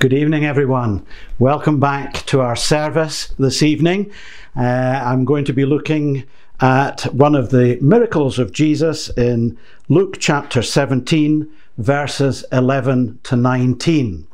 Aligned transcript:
Good 0.00 0.12
evening, 0.12 0.44
everyone. 0.44 1.04
Welcome 1.40 1.80
back 1.80 2.24
to 2.26 2.40
our 2.40 2.54
service 2.54 3.34
this 3.36 3.64
evening. 3.64 4.12
Uh, 4.56 4.60
I'm 4.60 5.24
going 5.24 5.44
to 5.46 5.52
be 5.52 5.64
looking 5.64 6.22
at 6.60 7.02
one 7.12 7.34
of 7.34 7.50
the 7.50 7.80
miracles 7.80 8.38
of 8.38 8.52
Jesus 8.52 9.08
in 9.16 9.58
Luke 9.88 10.18
chapter 10.20 10.62
17, 10.62 11.50
verses 11.78 12.44
11 12.52 13.18
to 13.24 13.34
19. 13.34 14.24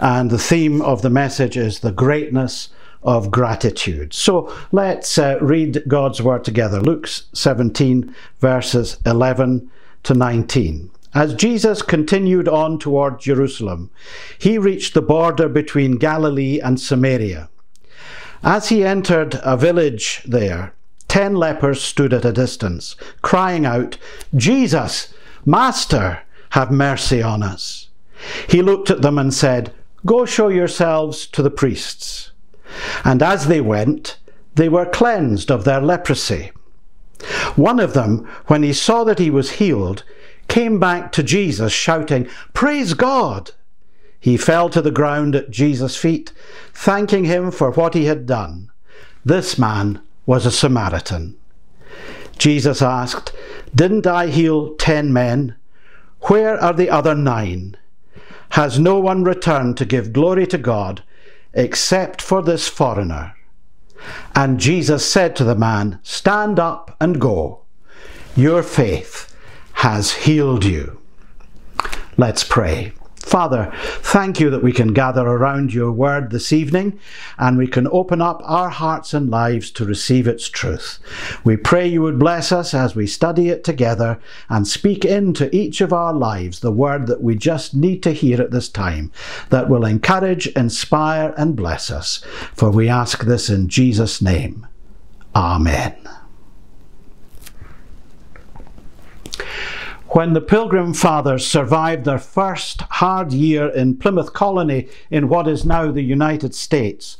And 0.00 0.30
the 0.30 0.38
theme 0.38 0.80
of 0.80 1.02
the 1.02 1.10
message 1.10 1.58
is 1.58 1.80
the 1.80 1.92
greatness 1.92 2.70
of 3.02 3.30
gratitude. 3.30 4.14
So 4.14 4.50
let's 4.72 5.18
uh, 5.18 5.36
read 5.42 5.82
God's 5.86 6.22
word 6.22 6.42
together. 6.42 6.80
Luke 6.80 7.06
17, 7.06 8.14
verses 8.40 8.98
11 9.04 9.70
to 10.04 10.14
19. 10.14 10.90
As 11.14 11.34
Jesus 11.34 11.82
continued 11.82 12.48
on 12.48 12.78
toward 12.78 13.20
Jerusalem, 13.20 13.90
he 14.38 14.56
reached 14.56 14.94
the 14.94 15.02
border 15.02 15.48
between 15.48 15.96
Galilee 15.96 16.58
and 16.58 16.80
Samaria. 16.80 17.50
As 18.42 18.70
he 18.70 18.84
entered 18.84 19.38
a 19.42 19.56
village 19.56 20.22
there, 20.26 20.74
ten 21.08 21.34
lepers 21.34 21.82
stood 21.82 22.14
at 22.14 22.24
a 22.24 22.32
distance, 22.32 22.96
crying 23.20 23.66
out, 23.66 23.98
Jesus, 24.34 25.12
Master, 25.44 26.22
have 26.50 26.70
mercy 26.70 27.22
on 27.22 27.42
us. 27.42 27.88
He 28.48 28.62
looked 28.62 28.90
at 28.90 29.02
them 29.02 29.18
and 29.18 29.34
said, 29.34 29.72
Go 30.06 30.24
show 30.24 30.48
yourselves 30.48 31.26
to 31.28 31.42
the 31.42 31.50
priests. 31.50 32.32
And 33.04 33.22
as 33.22 33.46
they 33.46 33.60
went, 33.60 34.18
they 34.54 34.68
were 34.68 34.86
cleansed 34.86 35.50
of 35.50 35.64
their 35.64 35.80
leprosy. 35.80 36.52
One 37.54 37.78
of 37.78 37.92
them, 37.92 38.28
when 38.46 38.62
he 38.62 38.72
saw 38.72 39.04
that 39.04 39.18
he 39.18 39.30
was 39.30 39.52
healed, 39.52 40.04
came 40.48 40.78
back 40.78 41.12
to 41.12 41.22
Jesus 41.22 41.72
shouting, 41.72 42.28
Praise 42.52 42.94
God! 42.94 43.52
He 44.20 44.36
fell 44.36 44.70
to 44.70 44.80
the 44.80 44.90
ground 44.90 45.34
at 45.34 45.50
Jesus' 45.50 45.96
feet, 45.96 46.32
thanking 46.72 47.24
him 47.24 47.50
for 47.50 47.70
what 47.72 47.94
he 47.94 48.04
had 48.04 48.26
done. 48.26 48.70
This 49.24 49.58
man 49.58 50.00
was 50.26 50.46
a 50.46 50.50
Samaritan. 50.50 51.36
Jesus 52.38 52.82
asked, 52.82 53.32
Didn't 53.74 54.06
I 54.06 54.28
heal 54.28 54.74
ten 54.76 55.12
men? 55.12 55.56
Where 56.22 56.60
are 56.62 56.72
the 56.72 56.90
other 56.90 57.14
nine? 57.14 57.76
Has 58.50 58.78
no 58.78 59.00
one 59.00 59.24
returned 59.24 59.76
to 59.78 59.84
give 59.84 60.12
glory 60.12 60.46
to 60.48 60.58
God 60.58 61.02
except 61.54 62.22
for 62.22 62.42
this 62.42 62.68
foreigner? 62.68 63.34
And 64.34 64.60
Jesus 64.60 65.10
said 65.10 65.34
to 65.36 65.44
the 65.44 65.54
man, 65.54 65.98
Stand 66.02 66.58
up 66.58 66.96
and 67.00 67.20
go. 67.20 67.62
Your 68.36 68.62
faith 68.62 69.31
has 69.74 70.12
healed 70.12 70.64
you. 70.64 71.00
Let's 72.16 72.44
pray. 72.44 72.92
Father, 73.22 73.72
thank 74.00 74.40
you 74.40 74.50
that 74.50 74.62
we 74.62 74.72
can 74.72 74.92
gather 74.92 75.22
around 75.22 75.72
your 75.72 75.92
word 75.92 76.30
this 76.30 76.52
evening 76.52 76.98
and 77.38 77.56
we 77.56 77.68
can 77.68 77.86
open 77.88 78.20
up 78.20 78.42
our 78.44 78.68
hearts 78.68 79.14
and 79.14 79.30
lives 79.30 79.70
to 79.70 79.84
receive 79.84 80.26
its 80.26 80.48
truth. 80.48 80.98
We 81.44 81.56
pray 81.56 81.86
you 81.86 82.02
would 82.02 82.18
bless 82.18 82.50
us 82.50 82.74
as 82.74 82.96
we 82.96 83.06
study 83.06 83.48
it 83.48 83.64
together 83.64 84.18
and 84.50 84.66
speak 84.66 85.04
into 85.04 85.54
each 85.54 85.80
of 85.80 85.92
our 85.92 86.12
lives 86.12 86.60
the 86.60 86.72
word 86.72 87.06
that 87.06 87.22
we 87.22 87.36
just 87.36 87.74
need 87.74 88.02
to 88.02 88.12
hear 88.12 88.42
at 88.42 88.50
this 88.50 88.68
time 88.68 89.12
that 89.50 89.68
will 89.68 89.84
encourage, 89.84 90.48
inspire, 90.48 91.32
and 91.36 91.56
bless 91.56 91.90
us. 91.90 92.22
For 92.54 92.70
we 92.70 92.88
ask 92.88 93.24
this 93.24 93.48
in 93.48 93.68
Jesus' 93.68 94.20
name. 94.20 94.66
Amen. 95.34 95.96
When 100.12 100.34
the 100.34 100.42
Pilgrim 100.42 100.92
Fathers 100.92 101.46
survived 101.46 102.04
their 102.04 102.18
first 102.18 102.82
hard 102.82 103.32
year 103.32 103.68
in 103.68 103.96
Plymouth 103.96 104.34
Colony 104.34 104.88
in 105.10 105.30
what 105.30 105.48
is 105.48 105.64
now 105.64 105.90
the 105.90 106.02
United 106.02 106.54
States, 106.54 107.16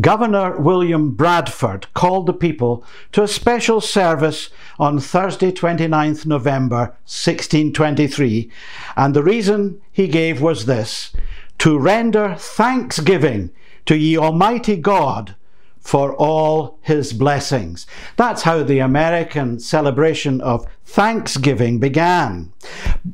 Governor 0.00 0.58
William 0.58 1.12
Bradford 1.12 1.86
called 1.94 2.26
the 2.26 2.32
people 2.32 2.84
to 3.12 3.22
a 3.22 3.28
special 3.28 3.80
service 3.80 4.50
on 4.76 4.98
Thursday, 4.98 5.52
29th 5.52 6.26
November 6.26 6.96
1623, 7.06 8.50
and 8.96 9.14
the 9.14 9.22
reason 9.22 9.80
he 9.92 10.08
gave 10.08 10.42
was 10.42 10.66
this 10.66 11.12
to 11.58 11.78
render 11.78 12.34
thanksgiving 12.36 13.50
to 13.86 13.96
ye 13.96 14.18
Almighty 14.18 14.74
God 14.74 15.36
for 15.82 16.14
all 16.14 16.78
his 16.80 17.12
blessings. 17.12 17.86
That's 18.16 18.42
how 18.42 18.62
the 18.62 18.78
American 18.78 19.58
celebration 19.58 20.40
of 20.40 20.66
Thanksgiving 20.84 21.80
began. 21.80 22.52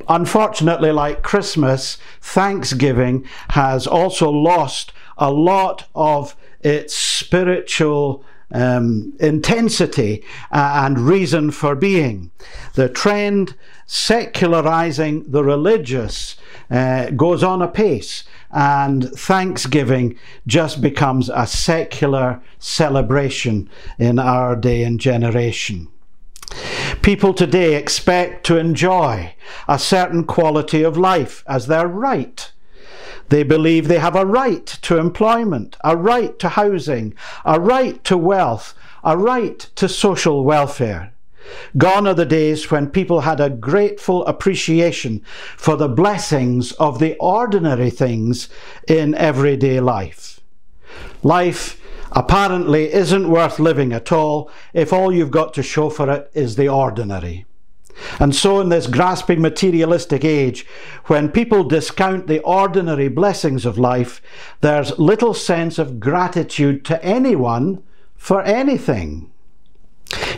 Unfortunately, 0.06 0.92
like 0.92 1.22
Christmas, 1.22 1.98
Thanksgiving 2.20 3.26
has 3.50 3.86
also 3.86 4.30
lost 4.30 4.92
a 5.16 5.30
lot 5.30 5.88
of 5.94 6.36
its 6.60 6.94
spiritual 6.94 8.24
um, 8.52 9.14
intensity 9.18 10.24
and 10.50 10.98
reason 10.98 11.50
for 11.50 11.74
being. 11.74 12.30
The 12.74 12.88
trend 12.88 13.54
secularizing 13.86 15.30
the 15.30 15.42
religious 15.42 16.36
uh, 16.70 17.10
goes 17.10 17.42
on 17.42 17.62
apace 17.62 18.24
and 18.50 19.10
Thanksgiving 19.10 20.18
just 20.46 20.80
becomes 20.80 21.28
a 21.28 21.46
secular 21.46 22.40
celebration 22.58 23.68
in 23.98 24.18
our 24.18 24.56
day 24.56 24.82
and 24.82 24.98
generation. 24.98 25.88
People 27.02 27.34
today 27.34 27.74
expect 27.74 28.44
to 28.46 28.56
enjoy 28.56 29.34
a 29.66 29.78
certain 29.78 30.24
quality 30.24 30.82
of 30.82 30.96
life 30.96 31.44
as 31.46 31.66
their 31.66 31.86
right. 31.86 32.50
They 33.28 33.42
believe 33.42 33.88
they 33.88 33.98
have 33.98 34.16
a 34.16 34.24
right 34.24 34.66
to 34.66 34.96
employment, 34.96 35.76
a 35.84 35.96
right 35.96 36.38
to 36.38 36.48
housing, 36.48 37.14
a 37.44 37.60
right 37.60 38.02
to 38.04 38.16
wealth, 38.16 38.74
a 39.04 39.18
right 39.18 39.58
to 39.76 39.88
social 39.88 40.44
welfare. 40.44 41.12
Gone 41.76 42.06
are 42.06 42.14
the 42.14 42.26
days 42.26 42.70
when 42.70 42.90
people 42.90 43.20
had 43.20 43.40
a 43.40 43.50
grateful 43.50 44.24
appreciation 44.26 45.22
for 45.56 45.76
the 45.76 45.88
blessings 45.88 46.72
of 46.72 46.98
the 46.98 47.16
ordinary 47.18 47.90
things 47.90 48.48
in 48.86 49.14
everyday 49.14 49.80
life. 49.80 50.40
Life 51.22 51.80
apparently 52.12 52.92
isn't 52.92 53.30
worth 53.30 53.58
living 53.58 53.92
at 53.92 54.10
all 54.10 54.50
if 54.72 54.92
all 54.92 55.12
you've 55.12 55.30
got 55.30 55.54
to 55.54 55.62
show 55.62 55.90
for 55.90 56.10
it 56.10 56.30
is 56.34 56.56
the 56.56 56.68
ordinary. 56.68 57.44
And 58.20 58.34
so, 58.34 58.60
in 58.60 58.68
this 58.68 58.86
grasping 58.86 59.40
materialistic 59.40 60.24
age, 60.24 60.64
when 61.06 61.30
people 61.30 61.64
discount 61.64 62.28
the 62.28 62.40
ordinary 62.40 63.08
blessings 63.08 63.66
of 63.66 63.76
life, 63.76 64.22
there's 64.60 64.98
little 64.98 65.34
sense 65.34 65.78
of 65.78 65.98
gratitude 65.98 66.84
to 66.86 67.04
anyone 67.04 67.82
for 68.16 68.42
anything. 68.42 69.32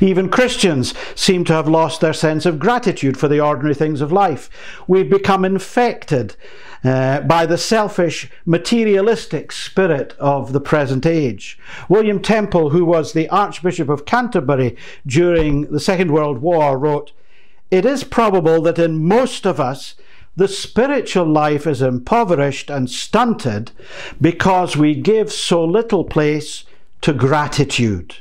Even 0.00 0.30
Christians 0.30 0.94
seem 1.14 1.44
to 1.44 1.52
have 1.52 1.68
lost 1.68 2.00
their 2.00 2.14
sense 2.14 2.46
of 2.46 2.58
gratitude 2.58 3.18
for 3.18 3.28
the 3.28 3.40
ordinary 3.40 3.74
things 3.74 4.00
of 4.00 4.10
life. 4.10 4.48
We've 4.88 5.10
become 5.10 5.44
infected 5.44 6.36
uh, 6.82 7.20
by 7.20 7.44
the 7.44 7.58
selfish, 7.58 8.30
materialistic 8.46 9.52
spirit 9.52 10.14
of 10.18 10.52
the 10.52 10.60
present 10.60 11.04
age. 11.04 11.58
William 11.88 12.20
Temple, 12.20 12.70
who 12.70 12.84
was 12.84 13.12
the 13.12 13.28
Archbishop 13.28 13.90
of 13.90 14.06
Canterbury 14.06 14.76
during 15.06 15.70
the 15.70 15.80
Second 15.80 16.10
World 16.10 16.38
War, 16.38 16.78
wrote, 16.78 17.12
It 17.70 17.84
is 17.84 18.02
probable 18.02 18.62
that 18.62 18.78
in 18.78 19.06
most 19.06 19.46
of 19.46 19.60
us, 19.60 19.94
the 20.36 20.48
spiritual 20.48 21.26
life 21.26 21.66
is 21.66 21.82
impoverished 21.82 22.70
and 22.70 22.88
stunted 22.88 23.72
because 24.18 24.76
we 24.76 24.94
give 24.94 25.30
so 25.30 25.62
little 25.62 26.04
place 26.04 26.64
to 27.02 27.12
gratitude. 27.12 28.16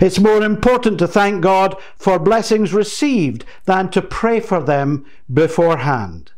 It's 0.00 0.18
more 0.18 0.42
important 0.42 0.98
to 0.98 1.08
thank 1.08 1.42
God 1.42 1.76
for 1.96 2.18
blessings 2.18 2.72
received 2.72 3.44
than 3.64 3.90
to 3.90 4.02
pray 4.02 4.40
for 4.40 4.62
them 4.62 5.04
beforehand. 5.32 6.32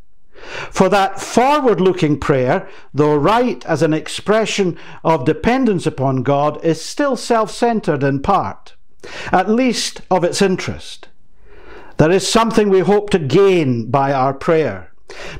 For 0.70 0.88
that 0.88 1.20
forward 1.20 1.80
looking 1.80 2.18
prayer, 2.18 2.68
though 2.94 3.16
right 3.16 3.64
as 3.66 3.82
an 3.82 3.92
expression 3.92 4.78
of 5.04 5.24
dependence 5.24 5.86
upon 5.86 6.22
God, 6.22 6.64
is 6.64 6.84
still 6.84 7.16
self 7.16 7.50
centered 7.50 8.02
in 8.02 8.22
part, 8.22 8.74
at 9.32 9.50
least 9.50 10.00
of 10.10 10.24
its 10.24 10.40
interest. 10.40 11.08
There 11.96 12.10
is 12.10 12.28
something 12.28 12.68
we 12.68 12.80
hope 12.80 13.10
to 13.10 13.18
gain 13.18 13.90
by 13.90 14.12
our 14.12 14.32
prayer. 14.32 14.92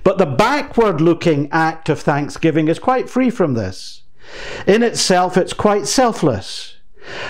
But 0.03 0.19
the 0.19 0.27
backward 0.27 1.00
looking 1.00 1.49
act 1.53 1.89
of 1.89 2.00
thanksgiving 2.00 2.69
is 2.69 2.79
quite 2.79 3.09
free 3.09 3.31
from 3.31 3.55
this. 3.55 4.03
In 4.67 4.83
itself, 4.83 5.37
it's 5.37 5.53
quite 5.53 5.87
selfless. 5.87 6.78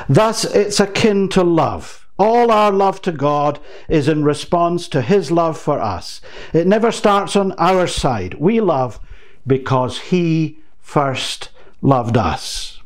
Thus, 0.09 0.45
it's 0.45 0.81
akin 0.81 1.29
to 1.31 1.43
love. 1.43 2.07
All 2.19 2.51
our 2.51 2.73
love 2.73 3.01
to 3.03 3.13
God 3.13 3.61
is 3.89 4.09
in 4.09 4.25
response 4.25 4.89
to 4.89 5.03
His 5.03 5.31
love 5.31 5.59
for 5.59 5.81
us. 5.81 6.21
It 6.53 6.67
never 6.67 6.91
starts 6.91 7.37
on 7.37 7.53
our 7.53 7.87
side. 7.87 8.35
We 8.35 8.61
love 8.61 8.99
because 9.47 9.99
He 9.99 10.59
first 10.81 11.51
loved 11.81 12.17
us. 12.17 12.81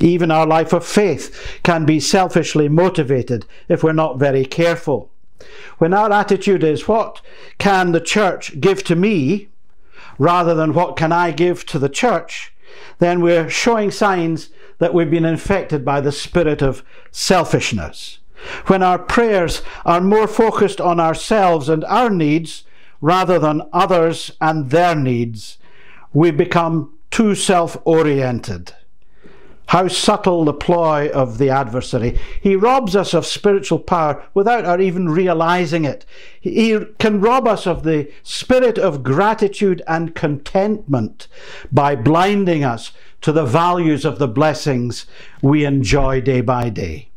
Even 0.00 0.30
our 0.30 0.46
life 0.46 0.72
of 0.72 0.84
faith 0.84 1.60
can 1.62 1.84
be 1.84 2.00
selfishly 2.00 2.68
motivated 2.68 3.46
if 3.68 3.82
we're 3.82 3.92
not 3.92 4.18
very 4.18 4.44
careful. 4.44 5.10
When 5.78 5.94
our 5.94 6.10
attitude 6.12 6.64
is, 6.64 6.88
What 6.88 7.20
can 7.58 7.92
the 7.92 8.00
church 8.00 8.60
give 8.60 8.82
to 8.84 8.96
me? 8.96 9.48
rather 10.18 10.54
than 10.54 10.74
what 10.74 10.96
can 10.96 11.12
I 11.12 11.30
give 11.30 11.64
to 11.66 11.78
the 11.78 11.88
church, 11.88 12.52
then 12.98 13.20
we're 13.20 13.48
showing 13.48 13.90
signs 13.90 14.50
that 14.78 14.94
we've 14.94 15.10
been 15.10 15.24
infected 15.24 15.84
by 15.84 16.00
the 16.00 16.12
spirit 16.12 16.62
of 16.62 16.82
selfishness. 17.10 18.18
When 18.66 18.82
our 18.82 18.98
prayers 18.98 19.62
are 19.84 20.00
more 20.00 20.28
focused 20.28 20.80
on 20.80 21.00
ourselves 21.00 21.68
and 21.68 21.84
our 21.84 22.10
needs 22.10 22.64
rather 23.00 23.38
than 23.38 23.62
others 23.72 24.32
and 24.40 24.70
their 24.70 24.94
needs, 24.94 25.58
we 26.12 26.30
become 26.30 26.94
too 27.10 27.34
self 27.34 27.76
oriented. 27.84 28.74
How 29.68 29.86
subtle 29.88 30.46
the 30.46 30.54
ploy 30.54 31.10
of 31.10 31.36
the 31.36 31.50
adversary. 31.50 32.18
He 32.40 32.56
robs 32.56 32.96
us 32.96 33.12
of 33.12 33.26
spiritual 33.26 33.80
power 33.80 34.24
without 34.32 34.64
our 34.64 34.80
even 34.80 35.10
realizing 35.10 35.84
it. 35.84 36.06
He 36.40 36.78
can 36.98 37.20
rob 37.20 37.46
us 37.46 37.66
of 37.66 37.82
the 37.82 38.10
spirit 38.22 38.78
of 38.78 39.02
gratitude 39.02 39.82
and 39.86 40.14
contentment 40.14 41.28
by 41.70 41.96
blinding 41.96 42.64
us 42.64 42.92
to 43.20 43.32
the 43.32 43.44
values 43.44 44.04
of 44.04 44.18
the 44.18 44.28
blessings 44.28 45.06
we 45.42 45.64
enjoy 45.64 46.20
day 46.20 46.40
by 46.40 46.68
day. 46.68 47.08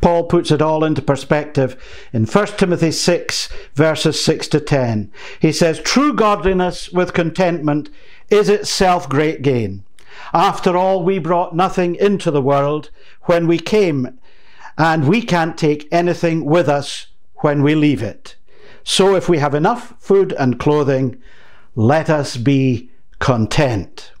Paul 0.00 0.24
puts 0.24 0.50
it 0.50 0.62
all 0.62 0.84
into 0.84 1.02
perspective 1.02 1.76
in 2.12 2.24
1 2.24 2.46
Timothy 2.56 2.92
6, 2.92 3.48
verses 3.74 4.22
6 4.24 4.48
to 4.48 4.60
10. 4.60 5.10
He 5.40 5.52
says, 5.52 5.80
True 5.80 6.14
godliness 6.14 6.90
with 6.90 7.12
contentment 7.12 7.90
is 8.30 8.48
itself 8.48 9.08
great 9.08 9.42
gain. 9.42 9.84
After 10.32 10.76
all, 10.76 11.02
we 11.02 11.18
brought 11.18 11.56
nothing 11.56 11.94
into 11.96 12.30
the 12.30 12.42
world 12.42 12.90
when 13.22 13.46
we 13.46 13.58
came, 13.58 14.18
and 14.76 15.08
we 15.08 15.22
can't 15.22 15.58
take 15.58 15.88
anything 15.90 16.44
with 16.44 16.68
us 16.68 17.08
when 17.36 17.62
we 17.62 17.74
leave 17.74 18.02
it. 18.02 18.36
So 18.84 19.14
if 19.16 19.28
we 19.28 19.38
have 19.38 19.54
enough 19.54 19.94
food 19.98 20.32
and 20.38 20.58
clothing, 20.58 21.20
let 21.74 22.08
us 22.08 22.36
be 22.36 22.90
content. 23.18 24.12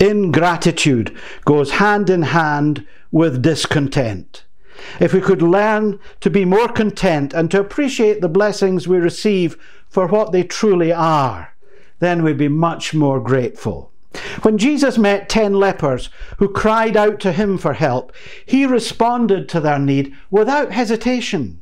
Ingratitude 0.00 1.14
goes 1.44 1.72
hand 1.72 2.08
in 2.08 2.22
hand 2.22 2.86
with 3.12 3.42
discontent. 3.42 4.44
If 4.98 5.12
we 5.12 5.20
could 5.20 5.42
learn 5.42 6.00
to 6.20 6.30
be 6.30 6.46
more 6.46 6.68
content 6.68 7.34
and 7.34 7.50
to 7.50 7.60
appreciate 7.60 8.22
the 8.22 8.28
blessings 8.28 8.88
we 8.88 8.96
receive 8.96 9.58
for 9.88 10.06
what 10.06 10.32
they 10.32 10.42
truly 10.42 10.90
are, 10.90 11.54
then 11.98 12.22
we'd 12.22 12.38
be 12.38 12.48
much 12.48 12.94
more 12.94 13.20
grateful. 13.20 13.92
When 14.42 14.56
Jesus 14.56 14.96
met 14.96 15.28
ten 15.28 15.54
lepers 15.54 16.08
who 16.38 16.48
cried 16.48 16.96
out 16.96 17.20
to 17.20 17.32
him 17.32 17.58
for 17.58 17.74
help, 17.74 18.12
he 18.44 18.64
responded 18.64 19.48
to 19.50 19.60
their 19.60 19.78
need 19.78 20.14
without 20.30 20.72
hesitation. 20.72 21.60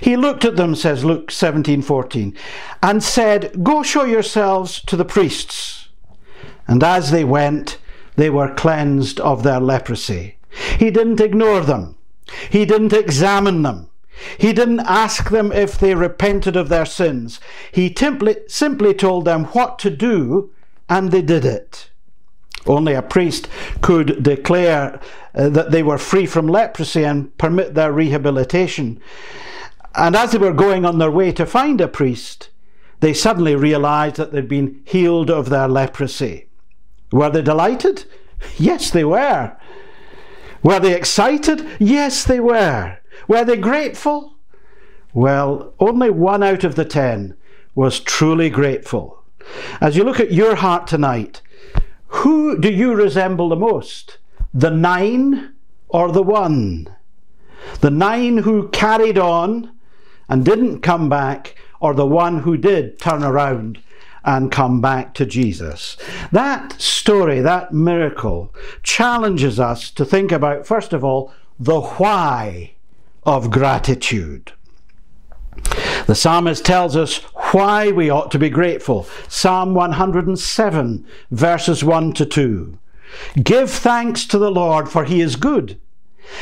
He 0.00 0.16
looked 0.16 0.44
at 0.44 0.56
them, 0.56 0.76
says 0.76 1.04
Luke 1.04 1.30
17:14, 1.30 2.34
and 2.82 3.02
said, 3.02 3.64
"Go 3.64 3.82
show 3.82 4.04
yourselves 4.04 4.80
to 4.86 4.96
the 4.96 5.04
priests." 5.04 5.83
And 6.66 6.82
as 6.82 7.10
they 7.10 7.24
went, 7.24 7.78
they 8.16 8.30
were 8.30 8.54
cleansed 8.54 9.20
of 9.20 9.42
their 9.42 9.60
leprosy. 9.60 10.38
He 10.78 10.90
didn't 10.90 11.20
ignore 11.20 11.60
them. 11.60 11.96
He 12.50 12.64
didn't 12.64 12.92
examine 12.92 13.62
them. 13.62 13.90
He 14.38 14.52
didn't 14.52 14.80
ask 14.80 15.30
them 15.30 15.50
if 15.52 15.76
they 15.78 15.94
repented 15.94 16.56
of 16.56 16.68
their 16.68 16.86
sins. 16.86 17.40
He 17.72 17.92
simply, 17.96 18.36
simply 18.46 18.94
told 18.94 19.24
them 19.24 19.44
what 19.46 19.78
to 19.80 19.90
do, 19.90 20.50
and 20.88 21.10
they 21.10 21.22
did 21.22 21.44
it. 21.44 21.90
Only 22.66 22.94
a 22.94 23.02
priest 23.02 23.48
could 23.82 24.22
declare 24.22 25.00
uh, 25.34 25.48
that 25.50 25.70
they 25.70 25.82
were 25.82 25.98
free 25.98 26.26
from 26.26 26.46
leprosy 26.46 27.04
and 27.04 27.36
permit 27.36 27.74
their 27.74 27.92
rehabilitation. 27.92 29.00
And 29.94 30.16
as 30.16 30.32
they 30.32 30.38
were 30.38 30.52
going 30.52 30.84
on 30.84 30.98
their 30.98 31.10
way 31.10 31.32
to 31.32 31.44
find 31.44 31.80
a 31.80 31.88
priest, 31.88 32.48
they 33.00 33.12
suddenly 33.12 33.54
realized 33.54 34.16
that 34.16 34.32
they'd 34.32 34.48
been 34.48 34.80
healed 34.84 35.30
of 35.30 35.50
their 35.50 35.68
leprosy. 35.68 36.46
Were 37.14 37.30
they 37.30 37.42
delighted? 37.42 38.06
Yes, 38.58 38.90
they 38.90 39.04
were. 39.04 39.56
Were 40.64 40.80
they 40.80 40.96
excited? 40.96 41.64
Yes, 41.78 42.24
they 42.24 42.40
were. 42.40 42.98
Were 43.28 43.44
they 43.44 43.56
grateful? 43.56 44.34
Well, 45.12 45.74
only 45.78 46.10
one 46.10 46.42
out 46.42 46.64
of 46.64 46.74
the 46.74 46.84
ten 46.84 47.36
was 47.76 48.00
truly 48.00 48.50
grateful. 48.50 49.22
As 49.80 49.96
you 49.96 50.02
look 50.02 50.18
at 50.18 50.32
your 50.32 50.56
heart 50.56 50.88
tonight, 50.88 51.40
who 52.08 52.58
do 52.58 52.68
you 52.68 52.92
resemble 52.96 53.48
the 53.48 53.54
most? 53.54 54.18
The 54.52 54.70
nine 54.70 55.54
or 55.86 56.10
the 56.10 56.24
one? 56.24 56.88
The 57.80 57.92
nine 57.92 58.38
who 58.38 58.70
carried 58.70 59.18
on 59.18 59.70
and 60.28 60.44
didn't 60.44 60.80
come 60.80 61.08
back, 61.08 61.54
or 61.78 61.94
the 61.94 62.06
one 62.06 62.40
who 62.40 62.56
did 62.56 62.98
turn 62.98 63.22
around 63.22 63.83
and 64.24 64.50
come 64.50 64.80
back 64.80 65.14
to 65.14 65.26
Jesus. 65.26 65.96
That 66.32 66.80
story, 66.80 67.40
that 67.40 67.72
miracle, 67.72 68.54
challenges 68.82 69.60
us 69.60 69.90
to 69.92 70.04
think 70.04 70.32
about, 70.32 70.66
first 70.66 70.92
of 70.92 71.04
all, 71.04 71.32
the 71.58 71.80
why 71.80 72.72
of 73.24 73.50
gratitude. 73.50 74.52
The 76.06 76.14
psalmist 76.14 76.64
tells 76.64 76.96
us 76.96 77.18
why 77.52 77.90
we 77.90 78.10
ought 78.10 78.30
to 78.32 78.38
be 78.38 78.50
grateful. 78.50 79.06
Psalm 79.28 79.74
107, 79.74 81.06
verses 81.30 81.84
1 81.84 82.12
to 82.14 82.26
2. 82.26 82.78
Give 83.42 83.70
thanks 83.70 84.26
to 84.26 84.38
the 84.38 84.50
Lord, 84.50 84.88
for 84.88 85.04
he 85.04 85.20
is 85.20 85.36
good. 85.36 85.78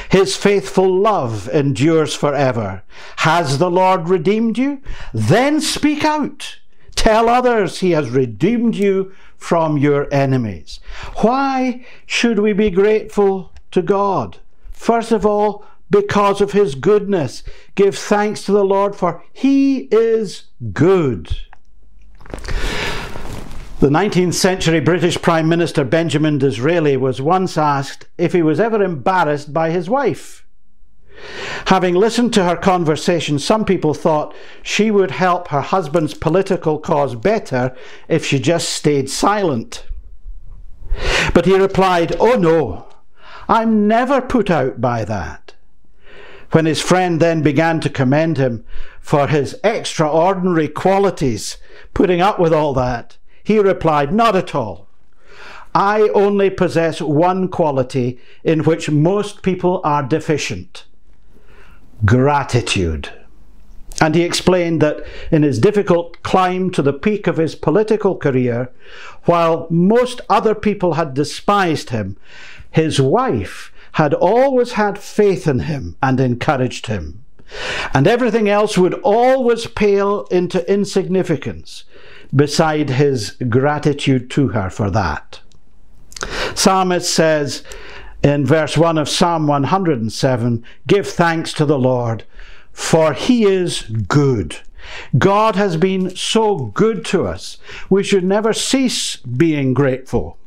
His 0.09 0.37
faithful 0.37 1.01
love 1.01 1.49
endures 1.49 2.15
forever. 2.15 2.83
Has 3.19 3.59
the 3.59 3.71
Lord 3.71 4.09
redeemed 4.09 4.57
you? 4.57 4.81
Then 5.13 5.61
speak 5.61 6.05
out. 6.05 6.59
Tell 7.03 7.29
others 7.29 7.81
he 7.81 7.91
has 7.91 8.11
redeemed 8.11 8.77
you 8.77 9.13
from 9.37 9.77
your 9.77 10.07
enemies. 10.15 10.79
Why 11.17 11.85
should 12.07 12.39
we 12.39 12.53
be 12.53 12.71
grateful 12.71 13.53
to 13.73 13.83
God? 13.83 14.39
First 14.71 15.11
of 15.11 15.27
all, 15.27 15.65
because 15.91 16.41
of 16.41 16.53
his 16.53 16.77
goodness. 16.77 17.43
Give 17.75 17.99
thanks 17.99 18.45
to 18.45 18.53
the 18.53 18.65
Lord, 18.65 18.95
for 18.95 19.21
he 19.33 19.89
is 19.91 20.45
good. 20.73 21.37
The 23.81 23.89
19th 23.89 24.35
century 24.35 24.79
British 24.79 25.21
Prime 25.21 25.49
Minister 25.49 25.83
Benjamin 25.83 26.39
Disraeli 26.39 26.97
was 26.97 27.21
once 27.21 27.59
asked 27.59 28.07
if 28.17 28.33
he 28.33 28.43
was 28.43 28.61
ever 28.61 28.81
embarrassed 28.81 29.53
by 29.53 29.71
his 29.71 29.91
wife. 29.91 30.47
Having 31.67 31.95
listened 31.95 32.35
to 32.35 32.45
her 32.45 32.57
conversation, 32.57 33.39
some 33.39 33.65
people 33.65 33.95
thought 33.95 34.35
she 34.63 34.91
would 34.91 35.11
help 35.11 35.49
her 35.49 35.61
husband's 35.61 36.15
political 36.15 36.79
cause 36.79 37.15
better 37.15 37.75
if 38.09 38.25
she 38.27 38.39
just 38.39 38.69
stayed 38.69 39.09
silent. 39.09 39.87
But 41.33 41.47
he 41.47 41.57
replied, 41.57 42.17
Oh 42.19 42.35
no, 42.35 42.87
I'm 43.49 43.87
never 43.89 44.21
put 44.21 44.51
out 44.51 44.81
by 44.81 45.05
that. 45.05 45.55
When 46.51 46.67
his 46.67 46.83
friend 46.83 47.21
then 47.21 47.43
began 47.43 47.81
to 47.81 47.89
commend 47.89 48.37
him 48.37 48.65
for 49.01 49.29
his 49.29 49.59
extraordinary 49.65 50.69
qualities, 50.69 51.57
putting 51.95 52.21
up 52.21 52.39
with 52.39 52.53
all 52.53 52.75
that, 52.75 53.17
he 53.43 53.59
replied, 53.59 54.13
Not 54.13 54.37
at 54.37 54.55
all. 54.55 54.89
I 55.75 56.11
only 56.15 56.51
possess 56.51 57.01
one 57.01 57.49
quality 57.49 58.21
in 58.45 58.65
which 58.65 58.91
most 58.91 59.43
people 59.43 59.81
are 59.85 60.03
deficient 60.03 60.85
gratitude. 62.05 63.11
And 64.01 64.15
he 64.15 64.23
explained 64.23 64.83
that 64.83 65.05
in 65.31 65.43
his 65.43 65.59
difficult 65.59 66.23
climb 66.23 66.71
to 66.73 66.83
the 66.83 66.93
peak 66.93 67.27
of 67.27 67.37
his 67.37 67.55
political 67.55 68.17
career, 68.17 68.71
while 69.25 69.67
most 69.71 70.21
other 70.29 70.55
people 70.55 70.95
had 70.95 71.15
despised 71.15 71.91
him, 71.91 72.17
his 72.71 73.01
wife 73.01 73.73
had 73.93 74.15
always 74.15 74.73
had 74.73 74.99
faith 74.99 75.47
in 75.47 75.61
him 75.61 75.97
and 76.03 76.19
encouraged 76.19 76.87
him. 76.87 77.23
And 77.93 78.07
everything 78.07 78.49
else 78.49 78.79
would 78.79 78.95
always 79.03 79.67
pale 79.67 80.25
into 80.31 80.69
insignificance 80.73 81.85
beside 82.35 82.91
his 82.91 83.33
gratitude 83.49 84.31
to 84.31 84.49
her 84.49 84.71
for 84.71 84.91
that. 84.91 85.41
Psalmist 86.55 87.13
says 87.13 87.63
in 88.23 88.47
verse 88.47 88.77
1 88.77 88.99
of 88.99 89.09
Psalm 89.09 89.47
107 89.47 90.65
Give 90.87 91.07
thanks 91.07 91.53
to 91.55 91.65
the 91.65 91.79
Lord, 91.79 92.25
for 92.73 93.13
he 93.13 93.45
is 93.45 93.83
good. 93.83 94.59
God 95.17 95.57
has 95.57 95.77
been 95.77 96.15
so 96.17 96.57
good 96.57 97.05
to 97.07 97.27
us. 97.27 97.59
We 97.89 98.03
should 98.03 98.25
never 98.25 98.53
cease 98.53 99.17
being 99.17 99.75
grateful. 99.75 100.39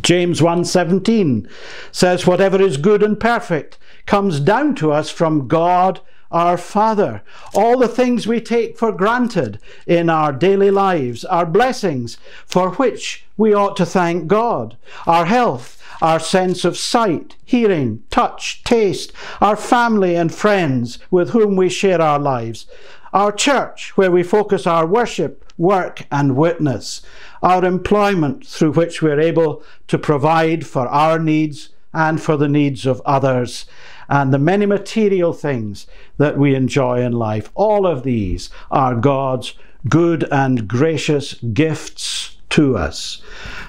James 0.00 0.40
1:17 0.40 1.46
says 1.90 2.26
whatever 2.26 2.60
is 2.60 2.78
good 2.78 3.02
and 3.02 3.20
perfect 3.20 3.78
comes 4.06 4.40
down 4.40 4.74
to 4.76 4.90
us 4.90 5.10
from 5.10 5.48
God 5.48 6.00
our 6.32 6.56
Father. 6.56 7.22
All 7.54 7.78
the 7.78 7.88
things 7.88 8.26
we 8.26 8.40
take 8.40 8.76
for 8.78 8.90
granted 8.90 9.58
in 9.86 10.10
our 10.10 10.32
daily 10.32 10.70
lives 10.70 11.24
are 11.24 11.46
blessings 11.46 12.16
for 12.46 12.70
which 12.72 13.24
we 13.36 13.54
ought 13.54 13.76
to 13.76 13.86
thank 13.86 14.26
God. 14.26 14.76
Our 15.06 15.26
health, 15.26 15.80
our 16.00 16.18
sense 16.18 16.64
of 16.64 16.76
sight, 16.76 17.36
hearing, 17.44 18.02
touch, 18.10 18.64
taste, 18.64 19.12
our 19.40 19.56
family 19.56 20.16
and 20.16 20.34
friends 20.34 20.98
with 21.10 21.30
whom 21.30 21.54
we 21.54 21.68
share 21.68 22.00
our 22.00 22.18
lives, 22.18 22.66
our 23.12 23.30
church 23.30 23.96
where 23.96 24.10
we 24.10 24.22
focus 24.22 24.66
our 24.66 24.86
worship, 24.86 25.44
work 25.58 26.06
and 26.10 26.34
witness, 26.34 27.02
our 27.42 27.64
employment 27.64 28.46
through 28.46 28.72
which 28.72 29.02
we're 29.02 29.20
able 29.20 29.62
to 29.86 29.98
provide 29.98 30.66
for 30.66 30.88
our 30.88 31.18
needs 31.18 31.68
and 31.92 32.20
for 32.20 32.36
the 32.36 32.48
needs 32.48 32.86
of 32.86 33.00
others, 33.04 33.66
and 34.08 34.32
the 34.32 34.38
many 34.38 34.66
material 34.66 35.32
things 35.32 35.86
that 36.18 36.38
we 36.38 36.54
enjoy 36.54 37.00
in 37.00 37.12
life. 37.12 37.50
All 37.54 37.86
of 37.86 38.02
these 38.02 38.50
are 38.70 38.94
God's 38.94 39.54
good 39.88 40.26
and 40.30 40.68
gracious 40.68 41.34
gifts 41.34 42.36
to 42.50 42.76
us, 42.76 43.22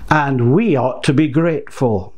and 0.09 0.53
we 0.53 0.75
ought 0.75 1.03
to 1.03 1.13
be 1.13 1.27
grateful. 1.27 2.13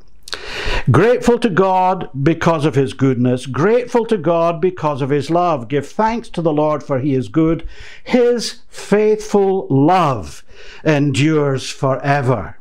Grateful 0.92 1.40
to 1.40 1.50
God 1.50 2.10
because 2.22 2.66
of 2.66 2.76
his 2.76 2.94
goodness, 2.94 3.46
grateful 3.46 4.06
to 4.06 4.18
God 4.18 4.62
because 4.62 5.02
of 5.02 5.10
his 5.10 5.30
love. 5.30 5.68
Give 5.68 5.88
thanks 5.88 6.30
to 6.30 6.42
the 6.42 6.54
Lord 6.54 6.84
for 6.84 7.00
he 7.00 7.16
is 7.16 7.28
good. 7.28 7.68
His 8.04 8.62
faithful 8.68 9.68
love 9.70 10.44
endures 10.84 11.70
forever. 11.70 12.60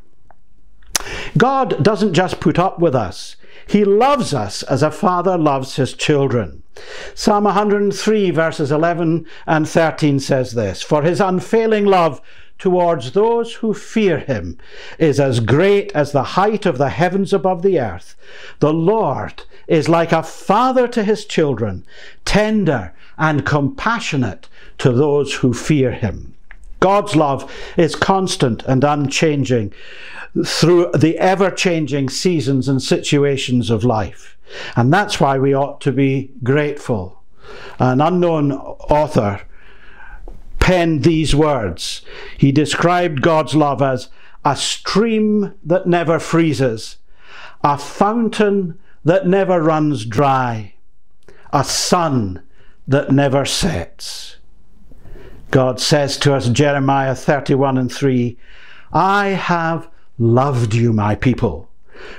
God 1.37 1.83
doesn't 1.83 2.13
just 2.13 2.39
put 2.39 2.57
up 2.57 2.79
with 2.79 2.95
us, 2.95 3.35
he 3.67 3.83
loves 3.83 4.33
us 4.33 4.63
as 4.63 4.83
a 4.83 4.91
father 4.91 5.37
loves 5.37 5.75
his 5.75 5.93
children. 5.93 6.63
Psalm 7.13 7.45
103, 7.45 8.31
verses 8.31 8.71
11 8.71 9.25
and 9.47 9.67
13 9.67 10.19
says 10.19 10.53
this 10.53 10.83
For 10.83 11.01
his 11.03 11.19
unfailing 11.19 11.85
love 11.85 12.21
towards 12.59 13.11
those 13.11 13.55
who 13.55 13.73
fear 13.73 14.19
him 14.19 14.57
is 14.97 15.19
as 15.19 15.39
great 15.39 15.91
as 15.93 16.11
the 16.11 16.23
height 16.23 16.65
of 16.65 16.77
the 16.77 16.89
heavens 16.89 17.33
above 17.33 17.61
the 17.61 17.79
earth. 17.79 18.15
The 18.59 18.73
Lord 18.73 19.43
is 19.67 19.89
like 19.89 20.11
a 20.11 20.23
father 20.23 20.87
to 20.89 21.03
his 21.03 21.25
children, 21.25 21.85
tender 22.23 22.93
and 23.17 23.45
compassionate 23.45 24.47
to 24.77 24.91
those 24.91 25.35
who 25.35 25.53
fear 25.53 25.91
him. 25.91 26.34
God's 26.79 27.15
love 27.15 27.51
is 27.77 27.95
constant 27.95 28.63
and 28.63 28.83
unchanging 28.83 29.73
through 30.45 30.91
the 30.91 31.17
ever 31.17 31.49
changing 31.49 32.09
seasons 32.09 32.67
and 32.67 32.81
situations 32.81 33.69
of 33.69 33.83
life. 33.83 34.37
And 34.75 34.93
that's 34.93 35.19
why 35.19 35.39
we 35.39 35.53
ought 35.53 35.81
to 35.81 35.91
be 35.91 36.31
grateful. 36.43 37.21
An 37.79 38.01
unknown 38.01 38.51
author 38.51 39.41
penned 40.59 41.03
these 41.03 41.35
words. 41.35 42.01
He 42.37 42.51
described 42.51 43.21
God's 43.21 43.55
love 43.55 43.81
as 43.81 44.09
a 44.43 44.55
stream 44.55 45.53
that 45.63 45.87
never 45.87 46.19
freezes, 46.19 46.97
a 47.63 47.77
fountain 47.77 48.79
that 49.03 49.27
never 49.27 49.61
runs 49.61 50.05
dry, 50.05 50.73
a 51.53 51.63
sun 51.63 52.43
that 52.87 53.11
never 53.11 53.45
sets. 53.45 54.34
God 55.51 55.79
says 55.79 56.17
to 56.17 56.33
us, 56.33 56.49
Jeremiah 56.49 57.15
31 57.15 57.77
and 57.77 57.91
3, 57.91 58.37
I 58.93 59.27
have 59.29 59.89
loved 60.17 60.73
you, 60.73 60.93
my 60.93 61.15
people, 61.15 61.69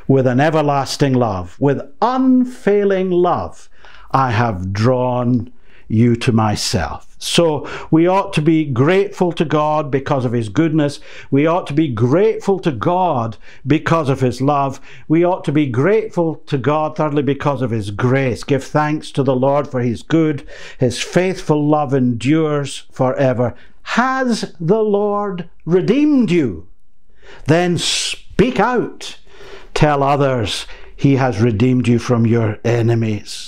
with 0.06 0.26
an 0.26 0.40
everlasting 0.40 1.14
love, 1.14 1.56
with 1.60 1.80
unfailing 2.00 3.10
love. 3.10 3.68
I 4.10 4.30
have 4.30 4.72
drawn 4.72 5.52
you 5.88 6.16
to 6.16 6.32
myself. 6.32 7.06
So 7.18 7.68
we 7.90 8.06
ought 8.06 8.32
to 8.34 8.42
be 8.42 8.64
grateful 8.64 9.32
to 9.32 9.44
God 9.44 9.90
because 9.90 10.24
of 10.24 10.32
His 10.32 10.48
goodness. 10.48 11.00
We 11.30 11.46
ought 11.46 11.66
to 11.68 11.72
be 11.72 11.88
grateful 11.88 12.58
to 12.60 12.70
God 12.70 13.38
because 13.66 14.08
of 14.08 14.20
His 14.20 14.42
love. 14.42 14.80
We 15.08 15.24
ought 15.24 15.44
to 15.44 15.52
be 15.52 15.66
grateful 15.66 16.36
to 16.46 16.58
God, 16.58 16.96
thirdly, 16.96 17.22
because 17.22 17.62
of 17.62 17.70
His 17.70 17.90
grace. 17.90 18.44
Give 18.44 18.62
thanks 18.62 19.10
to 19.12 19.22
the 19.22 19.34
Lord 19.36 19.66
for 19.66 19.80
His 19.80 20.02
good. 20.02 20.46
His 20.78 21.02
faithful 21.02 21.66
love 21.66 21.94
endures 21.94 22.84
forever. 22.92 23.54
Has 23.82 24.54
the 24.60 24.82
Lord 24.82 25.48
redeemed 25.64 26.30
you? 26.30 26.68
Then 27.46 27.78
speak 27.78 28.60
out. 28.60 29.18
Tell 29.72 30.02
others 30.02 30.66
He 30.94 31.16
has 31.16 31.40
redeemed 31.40 31.88
you 31.88 31.98
from 31.98 32.26
your 32.26 32.58
enemies. 32.64 33.45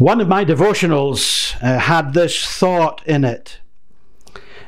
One 0.00 0.22
of 0.22 0.28
my 0.28 0.46
devotionals 0.46 1.54
uh, 1.62 1.78
had 1.78 2.14
this 2.14 2.46
thought 2.46 3.06
in 3.06 3.22
it. 3.22 3.60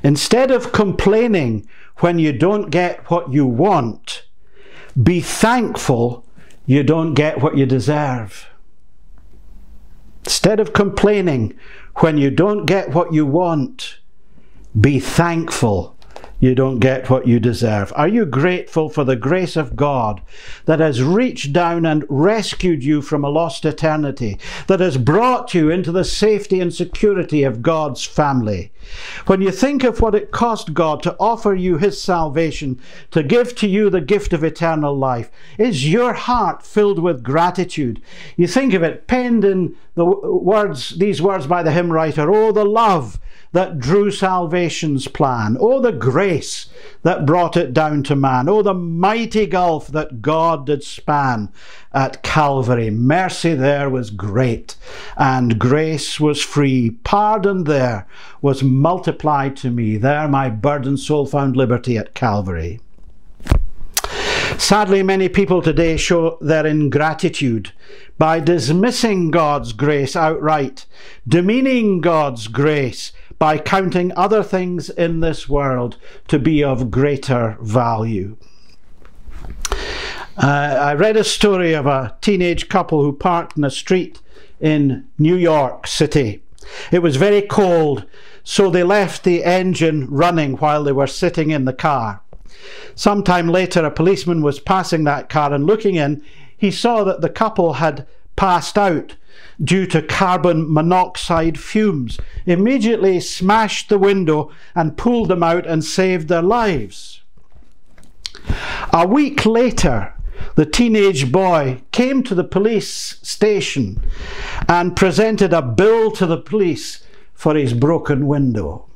Instead 0.02 0.50
of 0.50 0.72
complaining 0.72 1.66
when 2.00 2.18
you 2.18 2.34
don't 2.34 2.68
get 2.68 3.10
what 3.10 3.32
you 3.32 3.46
want, 3.46 4.26
be 5.02 5.22
thankful 5.22 6.26
you 6.66 6.82
don't 6.82 7.14
get 7.14 7.40
what 7.40 7.56
you 7.56 7.64
deserve. 7.64 8.50
Instead 10.26 10.60
of 10.60 10.74
complaining 10.74 11.58
when 12.00 12.18
you 12.18 12.30
don't 12.30 12.66
get 12.66 12.90
what 12.90 13.14
you 13.14 13.24
want, 13.24 14.00
be 14.78 15.00
thankful 15.00 15.96
you 16.42 16.56
don't 16.56 16.80
get 16.80 17.08
what 17.08 17.24
you 17.24 17.38
deserve? 17.38 17.92
Are 17.94 18.08
you 18.08 18.26
grateful 18.26 18.88
for 18.88 19.04
the 19.04 19.14
grace 19.14 19.54
of 19.54 19.76
God 19.76 20.20
that 20.64 20.80
has 20.80 21.00
reached 21.00 21.52
down 21.52 21.86
and 21.86 22.04
rescued 22.08 22.82
you 22.82 23.00
from 23.00 23.24
a 23.24 23.28
lost 23.28 23.64
eternity, 23.64 24.40
that 24.66 24.80
has 24.80 24.98
brought 24.98 25.54
you 25.54 25.70
into 25.70 25.92
the 25.92 26.02
safety 26.02 26.58
and 26.58 26.74
security 26.74 27.44
of 27.44 27.62
God's 27.62 28.04
family? 28.04 28.72
When 29.26 29.40
you 29.40 29.52
think 29.52 29.84
of 29.84 30.00
what 30.00 30.16
it 30.16 30.32
cost 30.32 30.74
God 30.74 31.00
to 31.04 31.14
offer 31.20 31.54
you 31.54 31.78
His 31.78 32.02
salvation, 32.02 32.80
to 33.12 33.22
give 33.22 33.54
to 33.56 33.68
you 33.68 33.88
the 33.88 34.00
gift 34.00 34.32
of 34.32 34.42
eternal 34.42 34.98
life, 34.98 35.30
is 35.58 35.92
your 35.92 36.12
heart 36.12 36.66
filled 36.66 36.98
with 36.98 37.22
gratitude? 37.22 38.02
You 38.36 38.48
think 38.48 38.74
of 38.74 38.82
it 38.82 39.06
penned 39.06 39.44
in 39.44 39.76
the 39.94 40.04
words, 40.04 40.98
these 40.98 41.22
words 41.22 41.46
by 41.46 41.62
the 41.62 41.70
hymn 41.70 41.92
writer, 41.92 42.34
Oh, 42.34 42.50
the 42.50 42.64
love 42.64 43.20
that 43.52 43.78
drew 43.78 44.10
salvation's 44.10 45.08
plan. 45.08 45.56
Oh, 45.60 45.80
the 45.80 45.92
grace 45.92 46.66
that 47.02 47.26
brought 47.26 47.56
it 47.56 47.72
down 47.72 48.02
to 48.04 48.16
man. 48.16 48.48
Oh, 48.48 48.62
the 48.62 48.74
mighty 48.74 49.46
gulf 49.46 49.88
that 49.88 50.22
God 50.22 50.66
did 50.66 50.82
span 50.82 51.50
at 51.92 52.22
Calvary. 52.22 52.90
Mercy 52.90 53.54
there 53.54 53.90
was 53.90 54.10
great, 54.10 54.76
and 55.16 55.58
grace 55.58 56.18
was 56.18 56.42
free. 56.42 56.90
Pardon 57.04 57.64
there 57.64 58.06
was 58.40 58.62
multiplied 58.62 59.56
to 59.58 59.70
me. 59.70 59.96
There 59.96 60.26
my 60.28 60.48
burdened 60.48 61.00
soul 61.00 61.26
found 61.26 61.56
liberty 61.56 61.96
at 61.98 62.14
Calvary. 62.14 62.80
Sadly, 64.58 65.02
many 65.02 65.28
people 65.28 65.62
today 65.62 65.96
show 65.96 66.38
their 66.40 66.66
ingratitude 66.66 67.72
by 68.18 68.38
dismissing 68.38 69.30
God's 69.30 69.72
grace 69.72 70.14
outright, 70.14 70.86
demeaning 71.26 72.00
God's 72.00 72.48
grace, 72.48 73.12
by 73.42 73.58
counting 73.58 74.12
other 74.14 74.40
things 74.40 74.88
in 74.88 75.18
this 75.18 75.48
world 75.48 75.96
to 76.28 76.38
be 76.38 76.62
of 76.62 76.92
greater 76.92 77.56
value. 77.60 78.36
Uh, 80.36 80.46
I 80.46 80.94
read 80.94 81.16
a 81.16 81.24
story 81.24 81.72
of 81.72 81.84
a 81.84 82.16
teenage 82.20 82.68
couple 82.68 83.02
who 83.02 83.12
parked 83.12 83.56
in 83.56 83.64
a 83.64 83.70
street 83.70 84.20
in 84.60 85.08
New 85.18 85.34
York 85.34 85.88
City. 85.88 86.44
It 86.92 87.00
was 87.00 87.16
very 87.16 87.42
cold, 87.42 88.06
so 88.44 88.70
they 88.70 88.84
left 88.84 89.24
the 89.24 89.42
engine 89.42 90.06
running 90.08 90.52
while 90.58 90.84
they 90.84 90.92
were 90.92 91.08
sitting 91.08 91.50
in 91.50 91.64
the 91.64 91.72
car. 91.72 92.22
Sometime 92.94 93.48
later, 93.48 93.84
a 93.84 93.90
policeman 93.90 94.42
was 94.42 94.60
passing 94.60 95.02
that 95.02 95.28
car 95.28 95.52
and 95.52 95.66
looking 95.66 95.96
in, 95.96 96.22
he 96.56 96.70
saw 96.70 97.02
that 97.02 97.22
the 97.22 97.28
couple 97.28 97.72
had 97.72 98.06
passed 98.36 98.78
out 98.78 99.16
due 99.62 99.86
to 99.86 100.02
carbon 100.02 100.72
monoxide 100.72 101.58
fumes, 101.58 102.18
immediately 102.46 103.20
smashed 103.20 103.88
the 103.88 103.98
window 103.98 104.50
and 104.74 104.96
pulled 104.96 105.28
them 105.28 105.42
out 105.42 105.66
and 105.66 105.84
saved 105.84 106.28
their 106.28 106.42
lives. 106.42 107.22
A 108.92 109.06
week 109.06 109.46
later, 109.46 110.14
the 110.54 110.66
teenage 110.66 111.30
boy 111.30 111.82
came 111.92 112.22
to 112.24 112.34
the 112.34 112.44
police 112.44 113.18
station 113.22 114.02
and 114.68 114.96
presented 114.96 115.52
a 115.52 115.62
bill 115.62 116.10
to 116.12 116.26
the 116.26 116.38
police 116.38 117.04
for 117.34 117.54
his 117.54 117.72
broken 117.72 118.26
window. 118.26 118.86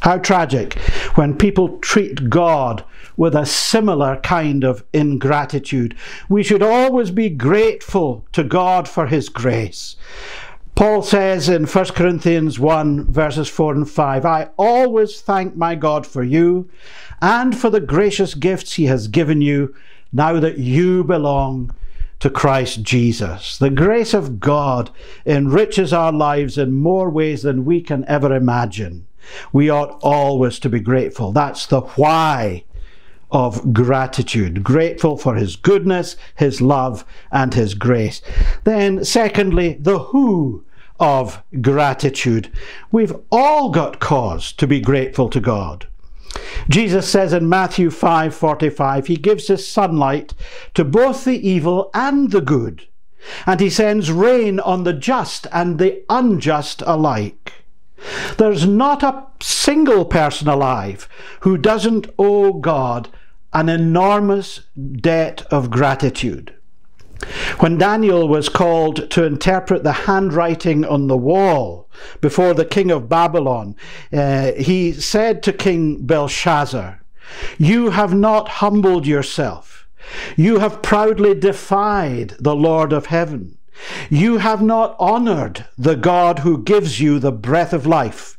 How 0.00 0.18
tragic 0.18 0.74
when 1.16 1.36
people 1.36 1.78
treat 1.78 2.30
God 2.30 2.84
with 3.16 3.34
a 3.34 3.46
similar 3.46 4.16
kind 4.18 4.64
of 4.64 4.84
ingratitude. 4.92 5.96
We 6.28 6.42
should 6.42 6.62
always 6.62 7.10
be 7.10 7.30
grateful 7.30 8.26
to 8.32 8.44
God 8.44 8.88
for 8.88 9.06
His 9.06 9.28
grace. 9.28 9.96
Paul 10.74 11.00
says 11.00 11.48
in 11.48 11.64
1 11.64 11.84
Corinthians 11.86 12.58
1, 12.58 13.10
verses 13.10 13.48
4 13.48 13.74
and 13.74 13.90
5, 13.90 14.26
I 14.26 14.50
always 14.58 15.22
thank 15.22 15.56
my 15.56 15.74
God 15.74 16.06
for 16.06 16.22
you 16.22 16.68
and 17.22 17.56
for 17.56 17.70
the 17.70 17.80
gracious 17.80 18.34
gifts 18.34 18.74
He 18.74 18.84
has 18.84 19.08
given 19.08 19.40
you 19.40 19.74
now 20.12 20.38
that 20.38 20.58
you 20.58 21.02
belong 21.02 21.74
to 22.20 22.30
Christ 22.30 22.82
Jesus. 22.82 23.56
The 23.58 23.70
grace 23.70 24.12
of 24.14 24.38
God 24.40 24.90
enriches 25.24 25.92
our 25.92 26.12
lives 26.12 26.58
in 26.58 26.72
more 26.72 27.08
ways 27.08 27.42
than 27.42 27.64
we 27.64 27.80
can 27.80 28.04
ever 28.06 28.34
imagine. 28.34 29.06
We 29.52 29.70
ought 29.70 29.98
always 30.02 30.58
to 30.60 30.68
be 30.68 30.80
grateful. 30.80 31.32
That's 31.32 31.66
the 31.66 31.80
why 31.80 32.64
of 33.30 33.72
gratitude. 33.72 34.62
Grateful 34.62 35.16
for 35.16 35.34
his 35.34 35.56
goodness, 35.56 36.16
his 36.34 36.60
love, 36.60 37.04
and 37.30 37.54
his 37.54 37.74
grace. 37.74 38.22
Then, 38.64 39.04
secondly, 39.04 39.76
the 39.80 39.98
who 39.98 40.64
of 40.98 41.42
gratitude. 41.60 42.50
We've 42.90 43.14
all 43.30 43.70
got 43.70 44.00
cause 44.00 44.52
to 44.52 44.66
be 44.66 44.80
grateful 44.80 45.28
to 45.30 45.40
God. 45.40 45.86
Jesus 46.68 47.08
says 47.08 47.32
in 47.32 47.48
Matthew 47.48 47.90
5:45 47.90 49.06
he 49.06 49.16
gives 49.16 49.48
his 49.48 49.66
sunlight 49.66 50.34
to 50.74 50.84
both 50.84 51.24
the 51.24 51.48
evil 51.48 51.90
and 51.94 52.30
the 52.30 52.40
good 52.40 52.86
and 53.46 53.60
he 53.60 53.70
sends 53.70 54.10
rain 54.10 54.60
on 54.60 54.84
the 54.84 54.92
just 54.92 55.46
and 55.52 55.78
the 55.78 56.02
unjust 56.08 56.82
alike. 56.86 57.64
There's 58.36 58.66
not 58.66 59.02
a 59.02 59.26
single 59.40 60.04
person 60.04 60.48
alive 60.48 61.08
who 61.40 61.56
doesn't 61.56 62.08
owe 62.18 62.52
God 62.54 63.08
an 63.52 63.68
enormous 63.68 64.60
debt 65.00 65.42
of 65.50 65.70
gratitude. 65.70 66.54
When 67.60 67.78
Daniel 67.78 68.28
was 68.28 68.50
called 68.50 69.10
to 69.10 69.24
interpret 69.24 69.82
the 69.82 69.92
handwriting 69.92 70.84
on 70.84 71.06
the 71.06 71.16
wall 71.16 71.88
before 72.20 72.52
the 72.52 72.66
king 72.66 72.90
of 72.90 73.08
Babylon, 73.08 73.74
uh, 74.12 74.52
he 74.52 74.92
said 74.92 75.42
to 75.44 75.52
King 75.52 76.04
Belshazzar, 76.04 77.02
You 77.56 77.90
have 77.90 78.14
not 78.14 78.48
humbled 78.48 79.06
yourself. 79.06 79.88
You 80.36 80.58
have 80.58 80.82
proudly 80.82 81.34
defied 81.34 82.34
the 82.38 82.54
Lord 82.54 82.92
of 82.92 83.06
heaven. 83.06 83.55
You 84.10 84.38
have 84.38 84.62
not 84.62 84.96
honored 84.98 85.66
the 85.76 85.96
God 85.96 86.40
who 86.40 86.62
gives 86.62 87.00
you 87.00 87.18
the 87.18 87.32
breath 87.32 87.72
of 87.72 87.86
life 87.86 88.38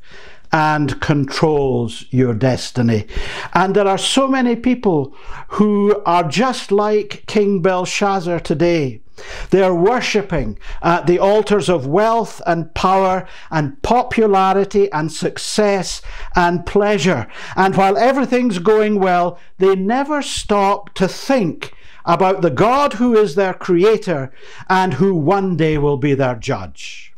and 0.52 1.00
controls 1.02 2.06
your 2.10 2.34
destiny. 2.34 3.06
And 3.54 3.76
there 3.76 3.88
are 3.88 3.98
so 3.98 4.28
many 4.28 4.56
people 4.56 5.14
who 5.50 6.02
are 6.06 6.24
just 6.24 6.72
like 6.72 7.24
King 7.28 7.62
Belshazzar 7.62 8.40
today. 8.40 9.02
They 9.50 9.64
are 9.64 9.74
worshipping 9.74 10.60
at 10.82 11.08
the 11.08 11.20
altars 11.20 11.70
of 11.70 11.88
wealth 11.88 12.40
and 12.46 12.74
power 12.76 13.28
and 13.50 13.82
popularity 13.82 14.92
and 14.92 15.12
success 15.12 16.02
and 16.36 16.66
pleasure. 16.66 17.28
And 17.56 17.76
while 17.76 17.98
everything's 17.98 18.60
going 18.60 19.00
well, 19.00 19.40
they 19.58 19.76
never 19.76 20.22
stop 20.22 20.94
to 20.96 21.08
think 21.08 21.74
about 22.08 22.42
the 22.42 22.50
God 22.50 22.94
who 22.94 23.16
is 23.16 23.36
their 23.36 23.54
creator 23.54 24.32
and 24.68 24.96
who 24.96 25.14
one 25.14 25.56
day 25.56 25.78
will 25.78 25.98
be 25.98 26.16
their 26.16 26.36
judge. 26.36 27.14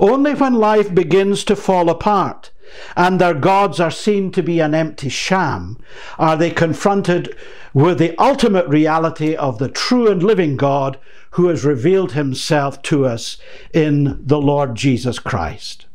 Only 0.00 0.34
when 0.34 0.54
life 0.54 0.92
begins 0.92 1.44
to 1.44 1.56
fall 1.56 1.88
apart 1.88 2.50
and 2.96 3.20
their 3.20 3.34
gods 3.34 3.78
are 3.80 3.90
seen 3.90 4.32
to 4.32 4.42
be 4.42 4.58
an 4.60 4.74
empty 4.74 5.08
sham 5.08 5.78
are 6.18 6.36
they 6.36 6.50
confronted 6.50 7.36
with 7.72 7.98
the 7.98 8.16
ultimate 8.18 8.66
reality 8.66 9.34
of 9.36 9.58
the 9.58 9.68
true 9.68 10.10
and 10.10 10.22
living 10.22 10.56
God 10.56 10.98
who 11.32 11.48
has 11.48 11.64
revealed 11.64 12.12
himself 12.12 12.82
to 12.82 13.06
us 13.06 13.38
in 13.72 14.20
the 14.26 14.40
Lord 14.40 14.74
Jesus 14.74 15.18
Christ. 15.18 15.86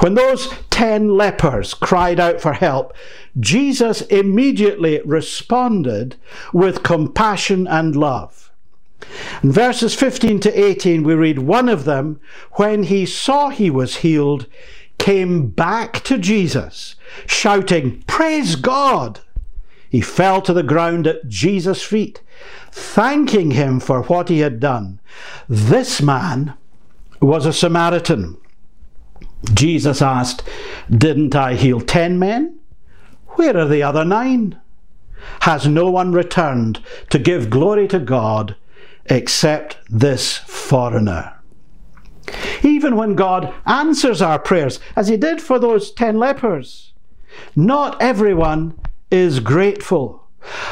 When 0.00 0.14
those 0.14 0.48
ten 0.70 1.16
lepers 1.16 1.74
cried 1.74 2.20
out 2.20 2.40
for 2.40 2.52
help, 2.52 2.92
Jesus 3.38 4.02
immediately 4.02 5.00
responded 5.04 6.16
with 6.52 6.82
compassion 6.82 7.66
and 7.66 7.96
love. 7.96 8.52
In 9.42 9.52
verses 9.52 9.94
15 9.94 10.40
to 10.40 10.64
18, 10.64 11.02
we 11.02 11.14
read, 11.14 11.40
One 11.40 11.68
of 11.68 11.84
them, 11.84 12.20
when 12.52 12.84
he 12.84 13.04
saw 13.04 13.50
he 13.50 13.70
was 13.70 13.96
healed, 13.96 14.46
came 14.98 15.48
back 15.48 16.02
to 16.04 16.18
Jesus, 16.18 16.96
shouting, 17.26 18.02
Praise 18.06 18.56
God! 18.56 19.20
He 19.88 20.00
fell 20.00 20.42
to 20.42 20.52
the 20.52 20.62
ground 20.62 21.06
at 21.06 21.28
Jesus' 21.28 21.82
feet, 21.82 22.20
thanking 22.70 23.52
him 23.52 23.80
for 23.80 24.02
what 24.02 24.28
he 24.28 24.40
had 24.40 24.60
done. 24.60 25.00
This 25.48 26.02
man 26.02 26.54
was 27.20 27.46
a 27.46 27.52
Samaritan. 27.52 28.36
Jesus 29.44 30.02
asked, 30.02 30.42
Didn't 30.90 31.34
I 31.34 31.54
heal 31.54 31.80
ten 31.80 32.18
men? 32.18 32.58
Where 33.30 33.56
are 33.56 33.66
the 33.66 33.82
other 33.82 34.04
nine? 34.04 34.60
Has 35.40 35.66
no 35.66 35.90
one 35.90 36.12
returned 36.12 36.82
to 37.10 37.18
give 37.18 37.50
glory 37.50 37.88
to 37.88 37.98
God 37.98 38.56
except 39.06 39.78
this 39.88 40.36
foreigner. 40.36 41.32
Even 42.62 42.96
when 42.96 43.14
God 43.14 43.52
answers 43.66 44.20
our 44.20 44.38
prayers, 44.38 44.80
as 44.96 45.08
he 45.08 45.16
did 45.16 45.40
for 45.40 45.58
those 45.58 45.92
ten 45.92 46.18
lepers, 46.18 46.92
not 47.54 48.00
everyone 48.00 48.78
is 49.10 49.40
grateful. 49.40 50.26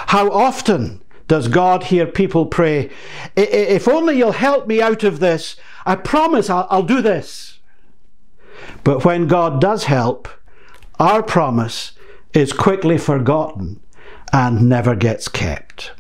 How 0.09 0.31
often 0.31 1.03
does 1.29 1.49
God 1.49 1.85
hear 1.85 2.07
people 2.07 2.47
pray, 2.47 2.91
If 3.37 3.89
only 3.89 4.19
you'll 4.19 4.33
help 4.33 4.67
me 4.67 4.83
out 4.83 5.05
of 5.05 5.21
this, 5.21 5.57
I 5.87 5.97
promise 5.97 6.51
I'll, 6.51 6.67
I'll 6.71 6.83
do 6.83 7.01
this. 7.01 7.54
But 8.85 9.05
when 9.05 9.27
God 9.27 9.61
does 9.61 9.85
help, 9.85 10.29
our 11.01 11.23
promise 11.23 11.93
is 12.35 12.53
quickly 12.53 12.99
forgotten 12.99 13.81
and 14.33 14.69
never 14.69 14.95
gets 14.95 15.29
kept. 15.29 15.93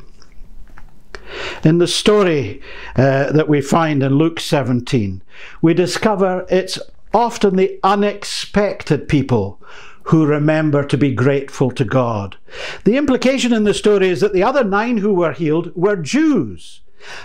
In 1.64 1.78
the 1.78 1.88
story 1.88 2.60
uh, 2.96 3.32
that 3.32 3.48
we 3.48 3.60
find 3.60 4.02
in 4.02 4.14
Luke 4.14 4.38
17, 4.38 5.22
we 5.62 5.74
discover 5.74 6.46
it's 6.48 6.78
often 7.12 7.56
the 7.56 7.78
unexpected 7.82 9.08
people 9.08 9.60
who 10.04 10.26
remember 10.26 10.84
to 10.84 10.98
be 10.98 11.14
grateful 11.14 11.70
to 11.70 11.84
God. 11.84 12.36
The 12.84 12.96
implication 12.96 13.52
in 13.52 13.64
the 13.64 13.72
story 13.72 14.08
is 14.08 14.20
that 14.20 14.34
the 14.34 14.42
other 14.42 14.62
nine 14.62 14.98
who 14.98 15.14
were 15.14 15.32
healed 15.32 15.74
were 15.74 15.96
Jews. 15.96 16.82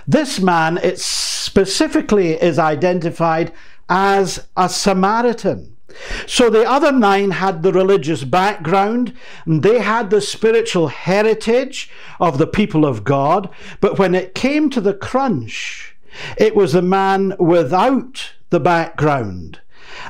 This 0.08 0.40
man, 0.40 0.78
it 0.78 1.00
specifically 1.00 2.34
is 2.42 2.58
identified 2.58 3.52
as 3.90 4.48
a 4.56 4.70
Samaritan. 4.70 5.76
So 6.28 6.50
the 6.50 6.70
other 6.70 6.92
nine 6.92 7.32
had 7.32 7.64
the 7.64 7.74
religious 7.74 8.24
background, 8.24 9.14
and 9.46 9.64
they 9.64 9.80
had 9.80 10.10
the 10.10 10.22
spiritual 10.22 10.88
heritage 10.88 11.90
of 12.20 12.38
the 12.38 12.48
people 12.48 12.86
of 12.86 13.04
God. 13.04 13.50
But 13.82 13.98
when 13.98 14.16
it 14.16 14.36
came 14.36 14.70
to 14.70 14.82
the 14.82 14.94
crunch, 14.94 15.96
it 16.38 16.56
was 16.56 16.74
the 16.74 16.82
man 16.82 17.36
without 17.40 18.34
the 18.50 18.60
background 18.60 19.60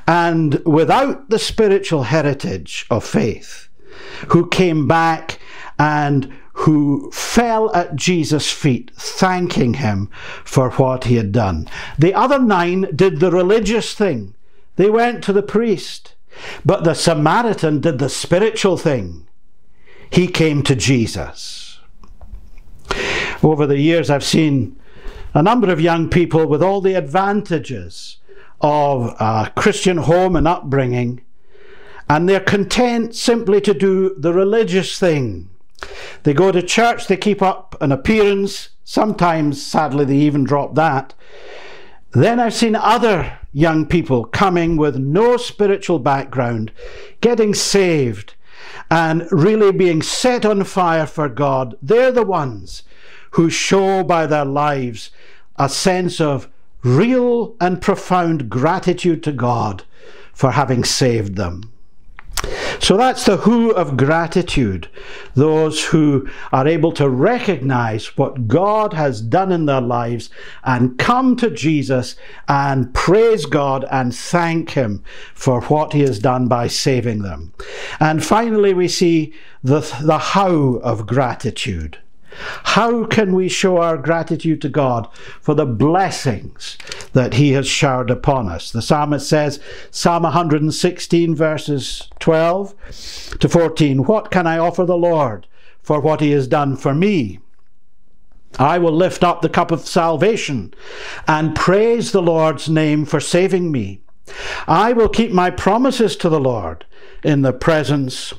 and 0.07 0.55
without 0.65 1.29
the 1.29 1.39
spiritual 1.39 2.03
heritage 2.03 2.85
of 2.89 3.03
faith 3.03 3.69
who 4.29 4.47
came 4.47 4.87
back 4.87 5.39
and 5.77 6.31
who 6.59 7.09
fell 7.11 7.73
at 7.73 7.95
Jesus' 7.95 8.51
feet, 8.51 8.91
thanking 8.95 9.75
him 9.75 10.09
for 10.43 10.71
what 10.71 11.05
he 11.05 11.15
had 11.15 11.31
done. 11.31 11.67
The 11.97 12.13
other 12.13 12.39
nine 12.39 12.89
did 12.93 13.19
the 13.19 13.31
religious 13.31 13.93
thing 13.93 14.35
they 14.75 14.89
went 14.89 15.23
to 15.25 15.33
the 15.33 15.43
priest. 15.43 16.15
But 16.65 16.85
the 16.85 16.93
Samaritan 16.93 17.81
did 17.81 17.99
the 17.99 18.07
spiritual 18.07 18.77
thing. 18.77 19.27
He 20.09 20.27
came 20.27 20.63
to 20.63 20.75
Jesus. 20.75 21.79
Over 23.43 23.67
the 23.67 23.77
years, 23.77 24.09
I've 24.09 24.23
seen 24.23 24.79
a 25.33 25.43
number 25.43 25.69
of 25.69 25.81
young 25.81 26.09
people 26.09 26.47
with 26.47 26.63
all 26.63 26.79
the 26.79 26.93
advantages 26.93 28.17
of 28.61 29.15
a 29.19 29.51
Christian 29.55 29.97
home 29.97 30.37
and 30.37 30.47
upbringing, 30.47 31.21
and 32.09 32.27
they're 32.27 32.39
content 32.39 33.15
simply 33.15 33.59
to 33.61 33.73
do 33.73 34.15
the 34.17 34.33
religious 34.33 34.97
thing. 34.97 35.48
They 36.23 36.33
go 36.33 36.51
to 36.51 36.61
church, 36.61 37.07
they 37.07 37.17
keep 37.17 37.41
up 37.41 37.75
an 37.81 37.91
appearance, 37.91 38.69
sometimes, 38.83 39.63
sadly, 39.63 40.05
they 40.05 40.17
even 40.17 40.43
drop 40.43 40.75
that. 40.75 41.13
Then 42.11 42.39
I've 42.39 42.55
seen 42.55 42.75
other 42.75 43.39
young 43.53 43.85
people 43.85 44.25
coming 44.25 44.77
with 44.77 44.97
no 44.97 45.37
spiritual 45.37 45.99
background, 45.99 46.71
getting 47.21 47.53
saved, 47.53 48.35
and 48.89 49.27
really 49.31 49.71
being 49.71 50.01
set 50.01 50.45
on 50.45 50.63
fire 50.63 51.05
for 51.05 51.29
God. 51.29 51.75
They're 51.81 52.11
the 52.11 52.23
ones 52.23 52.83
who 53.31 53.49
show 53.49 54.03
by 54.03 54.25
their 54.25 54.45
lives 54.45 55.11
a 55.57 55.69
sense 55.69 56.19
of 56.19 56.47
real 56.83 57.55
and 57.59 57.81
profound 57.81 58.49
gratitude 58.49 59.21
to 59.23 59.31
God 59.31 59.83
for 60.33 60.51
having 60.51 60.83
saved 60.83 61.35
them. 61.35 61.71
So 62.79 62.97
that's 62.97 63.25
the 63.25 63.37
who 63.37 63.71
of 63.71 63.97
gratitude. 63.97 64.87
Those 65.33 65.85
who 65.85 66.29
are 66.51 66.67
able 66.67 66.91
to 66.93 67.09
recognize 67.09 68.17
what 68.17 68.47
God 68.47 68.93
has 68.93 69.21
done 69.21 69.51
in 69.51 69.65
their 69.65 69.81
lives 69.81 70.29
and 70.63 70.97
come 70.97 71.35
to 71.37 71.49
Jesus 71.49 72.15
and 72.47 72.93
praise 72.93 73.45
God 73.45 73.85
and 73.91 74.15
thank 74.15 74.71
Him 74.71 75.03
for 75.33 75.61
what 75.61 75.93
He 75.93 76.01
has 76.01 76.19
done 76.19 76.47
by 76.47 76.67
saving 76.67 77.21
them. 77.21 77.53
And 77.99 78.23
finally, 78.23 78.73
we 78.73 78.87
see 78.87 79.33
the, 79.63 79.79
the 80.01 80.17
how 80.17 80.79
of 80.83 81.07
gratitude. 81.07 81.97
How 82.63 83.05
can 83.05 83.35
we 83.35 83.49
show 83.49 83.77
our 83.77 83.97
gratitude 83.97 84.61
to 84.61 84.69
God 84.69 85.07
for 85.41 85.53
the 85.53 85.65
blessings 85.65 86.77
that 87.13 87.35
He 87.35 87.53
has 87.53 87.67
showered 87.67 88.09
upon 88.09 88.47
us? 88.47 88.71
The 88.71 88.81
psalmist 88.81 89.27
says, 89.27 89.59
Psalm 89.91 90.23
116, 90.23 91.35
verses 91.35 92.09
12 92.19 93.37
to 93.39 93.49
14, 93.49 94.03
What 94.03 94.31
can 94.31 94.47
I 94.47 94.57
offer 94.57 94.85
the 94.85 94.97
Lord 94.97 95.47
for 95.81 95.99
what 95.99 96.21
He 96.21 96.31
has 96.31 96.47
done 96.47 96.75
for 96.75 96.93
me? 96.93 97.39
I 98.57 98.79
will 98.79 98.93
lift 98.93 99.23
up 99.23 99.41
the 99.41 99.49
cup 99.49 99.71
of 99.71 99.87
salvation 99.87 100.73
and 101.27 101.55
praise 101.55 102.11
the 102.11 102.21
Lord's 102.21 102.67
name 102.67 103.05
for 103.05 103.19
saving 103.19 103.71
me. 103.71 104.01
I 104.67 104.93
will 104.93 105.09
keep 105.09 105.31
my 105.31 105.49
promises 105.49 106.15
to 106.17 106.29
the 106.29 106.39
Lord 106.39 106.85
in 107.23 107.41
the 107.41 107.53
presence 107.53 108.33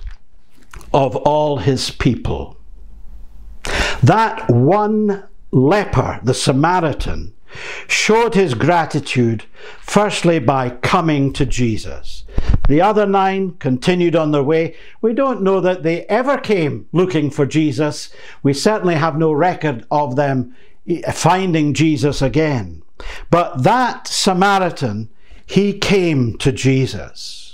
of 0.92 1.16
all 1.16 1.58
his 1.58 1.90
people. 1.90 2.56
That 4.02 4.48
one 4.50 5.24
leper, 5.52 6.20
the 6.22 6.34
Samaritan, 6.34 7.34
showed 7.86 8.34
his 8.34 8.54
gratitude 8.54 9.44
firstly 9.80 10.38
by 10.38 10.70
coming 10.70 11.32
to 11.32 11.46
Jesus. 11.46 12.24
The 12.68 12.80
other 12.80 13.06
nine 13.06 13.52
continued 13.58 14.14
on 14.14 14.30
their 14.30 14.42
way. 14.42 14.76
We 15.00 15.12
don't 15.12 15.42
know 15.42 15.60
that 15.60 15.82
they 15.82 16.04
ever 16.06 16.38
came 16.38 16.86
looking 16.92 17.30
for 17.30 17.46
Jesus. 17.46 18.10
We 18.42 18.52
certainly 18.52 18.94
have 18.94 19.18
no 19.18 19.32
record 19.32 19.84
of 19.90 20.16
them 20.16 20.54
eh, 20.88 21.10
finding 21.10 21.74
Jesus 21.74 22.22
again. 22.22 22.82
But 23.30 23.62
that 23.62 24.06
Samaritan, 24.06 25.08
he 25.46 25.78
came 25.78 26.38
to 26.38 26.52
Jesus. 26.52 27.49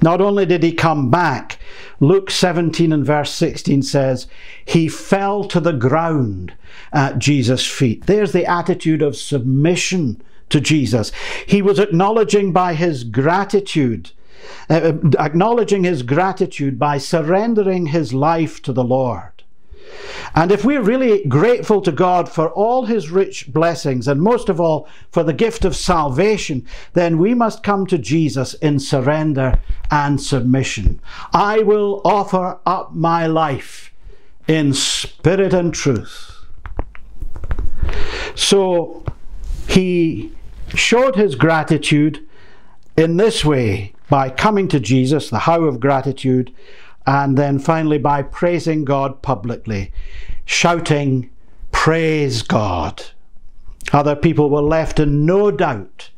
Not 0.00 0.20
only 0.20 0.46
did 0.46 0.62
he 0.62 0.72
come 0.72 1.10
back, 1.10 1.58
Luke 2.00 2.30
17 2.30 2.92
and 2.92 3.04
verse 3.04 3.32
16 3.32 3.82
says, 3.82 4.26
He 4.64 4.88
fell 4.88 5.44
to 5.44 5.60
the 5.60 5.72
ground 5.72 6.54
at 6.92 7.18
Jesus' 7.18 7.66
feet. 7.66 8.06
There's 8.06 8.32
the 8.32 8.46
attitude 8.46 9.02
of 9.02 9.16
submission 9.16 10.22
to 10.50 10.60
Jesus. 10.60 11.12
He 11.46 11.62
was 11.62 11.78
acknowledging 11.78 12.52
by 12.52 12.74
his 12.74 13.04
gratitude, 13.04 14.12
uh, 14.70 14.92
acknowledging 15.18 15.84
his 15.84 16.02
gratitude 16.02 16.78
by 16.78 16.98
surrendering 16.98 17.86
his 17.86 18.14
life 18.14 18.62
to 18.62 18.72
the 18.72 18.84
Lord. 18.84 19.37
And 20.34 20.52
if 20.52 20.64
we're 20.64 20.82
really 20.82 21.24
grateful 21.24 21.80
to 21.82 21.92
God 21.92 22.28
for 22.28 22.48
all 22.50 22.86
his 22.86 23.10
rich 23.10 23.52
blessings, 23.52 24.08
and 24.08 24.20
most 24.20 24.48
of 24.48 24.60
all 24.60 24.88
for 25.10 25.22
the 25.22 25.32
gift 25.32 25.64
of 25.64 25.76
salvation, 25.76 26.66
then 26.92 27.18
we 27.18 27.34
must 27.34 27.62
come 27.62 27.86
to 27.86 27.98
Jesus 27.98 28.54
in 28.54 28.78
surrender 28.78 29.60
and 29.90 30.20
submission. 30.20 31.00
I 31.32 31.60
will 31.60 32.00
offer 32.04 32.58
up 32.66 32.94
my 32.94 33.26
life 33.26 33.92
in 34.46 34.72
spirit 34.72 35.52
and 35.52 35.72
truth. 35.74 36.34
So 38.34 39.04
he 39.66 40.32
showed 40.74 41.16
his 41.16 41.34
gratitude 41.34 42.26
in 42.96 43.16
this 43.16 43.44
way 43.44 43.92
by 44.08 44.30
coming 44.30 44.68
to 44.68 44.80
Jesus, 44.80 45.28
the 45.30 45.40
how 45.40 45.64
of 45.64 45.80
gratitude, 45.80 46.52
and 47.08 47.38
then 47.38 47.58
finally 47.58 47.96
by 47.96 48.20
praising 48.20 48.84
God 48.84 49.22
publicly, 49.22 49.90
shouting, 50.44 51.30
Praise 51.72 52.42
God. 52.42 53.02
Other 53.94 54.14
people 54.14 54.50
were 54.50 54.60
left 54.60 55.00
in 55.00 55.24
no 55.24 55.50
doubt 55.50 56.10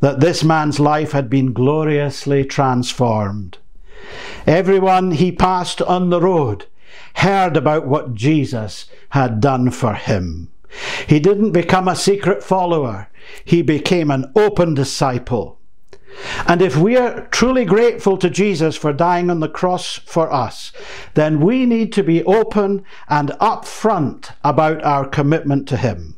that 0.00 0.20
this 0.20 0.44
man's 0.44 0.78
life 0.78 1.12
had 1.12 1.30
been 1.30 1.54
gloriously 1.54 2.44
transformed. 2.44 3.56
Everyone 4.46 5.12
he 5.12 5.32
passed 5.32 5.80
on 5.80 6.10
the 6.10 6.20
road 6.20 6.66
heard 7.14 7.56
about 7.56 7.86
what 7.86 8.14
Jesus 8.14 8.90
had 9.10 9.40
done 9.40 9.70
for 9.70 9.94
him. 9.94 10.50
He 11.06 11.18
didn't 11.18 11.52
become 11.52 11.88
a 11.88 11.96
secret 11.96 12.42
follower, 12.42 13.08
he 13.42 13.62
became 13.62 14.10
an 14.10 14.30
open 14.36 14.74
disciple. 14.74 15.58
And 16.46 16.62
if 16.62 16.76
we 16.76 16.96
are 16.96 17.26
truly 17.26 17.64
grateful 17.64 18.16
to 18.18 18.30
Jesus 18.30 18.76
for 18.76 18.92
dying 18.92 19.30
on 19.30 19.40
the 19.40 19.48
cross 19.48 19.96
for 19.96 20.32
us, 20.32 20.72
then 21.14 21.40
we 21.40 21.66
need 21.66 21.92
to 21.94 22.02
be 22.02 22.24
open 22.24 22.84
and 23.08 23.30
upfront 23.40 24.30
about 24.42 24.82
our 24.82 25.06
commitment 25.06 25.68
to 25.68 25.76
Him. 25.76 26.16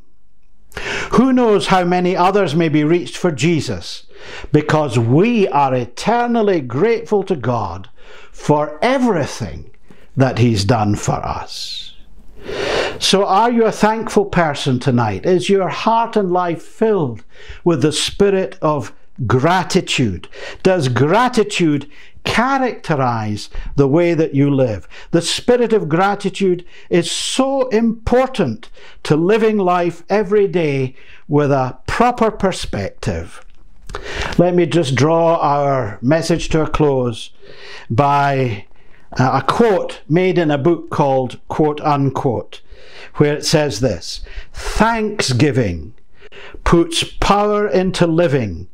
Who 1.13 1.33
knows 1.33 1.69
how 1.69 1.85
many 1.85 2.17
others 2.17 2.55
may 2.55 2.69
be 2.69 2.85
reached 2.85 3.17
for 3.17 3.33
Jesus 3.33 4.05
because 4.53 4.99
we 4.99 5.49
are 5.49 5.75
eternally 5.75 6.61
grateful 6.61 7.23
to 7.25 7.37
God 7.37 7.89
for 8.31 8.79
everything 8.83 9.71
that 10.17 10.39
He's 10.39 10.65
done 10.65 10.95
for 10.95 11.25
us. 11.25 11.95
So, 13.01 13.25
are 13.25 13.51
you 13.51 13.65
a 13.65 13.73
thankful 13.73 14.27
person 14.27 14.79
tonight? 14.79 15.27
Is 15.27 15.49
your 15.49 15.69
heart 15.69 16.17
and 16.17 16.33
life 16.33 16.63
filled 16.63 17.25
with 17.65 17.83
the 17.83 17.93
spirit 17.93 18.59
of 18.63 18.93
gratitude? 19.27 20.29
Does 20.63 20.89
gratitude 20.89 21.91
characterize 22.25 23.49
the 23.77 23.89
way 23.89 24.15
that 24.15 24.35
you 24.35 24.51
live? 24.51 24.89
The 25.11 25.23
spirit 25.23 25.73
of 25.73 25.89
gratitude 25.89 26.65
is 26.91 27.11
so 27.11 27.69
important 27.69 28.71
to 29.05 29.17
living 29.17 29.59
life 29.59 30.03
every 30.09 30.47
day 30.47 30.95
with 31.27 31.51
a 31.51 31.79
proper 31.87 32.31
perspective. 32.31 33.45
Let 34.37 34.55
me 34.55 34.67
just 34.67 34.95
draw 34.95 35.37
our 35.37 35.99
message 36.03 36.49
to 36.51 36.63
a 36.63 36.71
close 36.71 37.31
by 37.89 38.67
uh, 39.19 39.41
a 39.43 39.47
quote 39.47 40.03
made 40.09 40.39
in 40.39 40.51
a 40.51 40.59
book 40.59 40.91
called 40.91 41.41
Quote 41.49 41.81
Unquote, 41.81 42.61
where 43.15 43.35
it 43.35 43.45
says 43.45 43.81
this 43.81 44.21
Thanksgiving 44.53 45.95
puts 46.65 47.05
power 47.05 47.67
into 47.67 48.07
living 48.07 48.69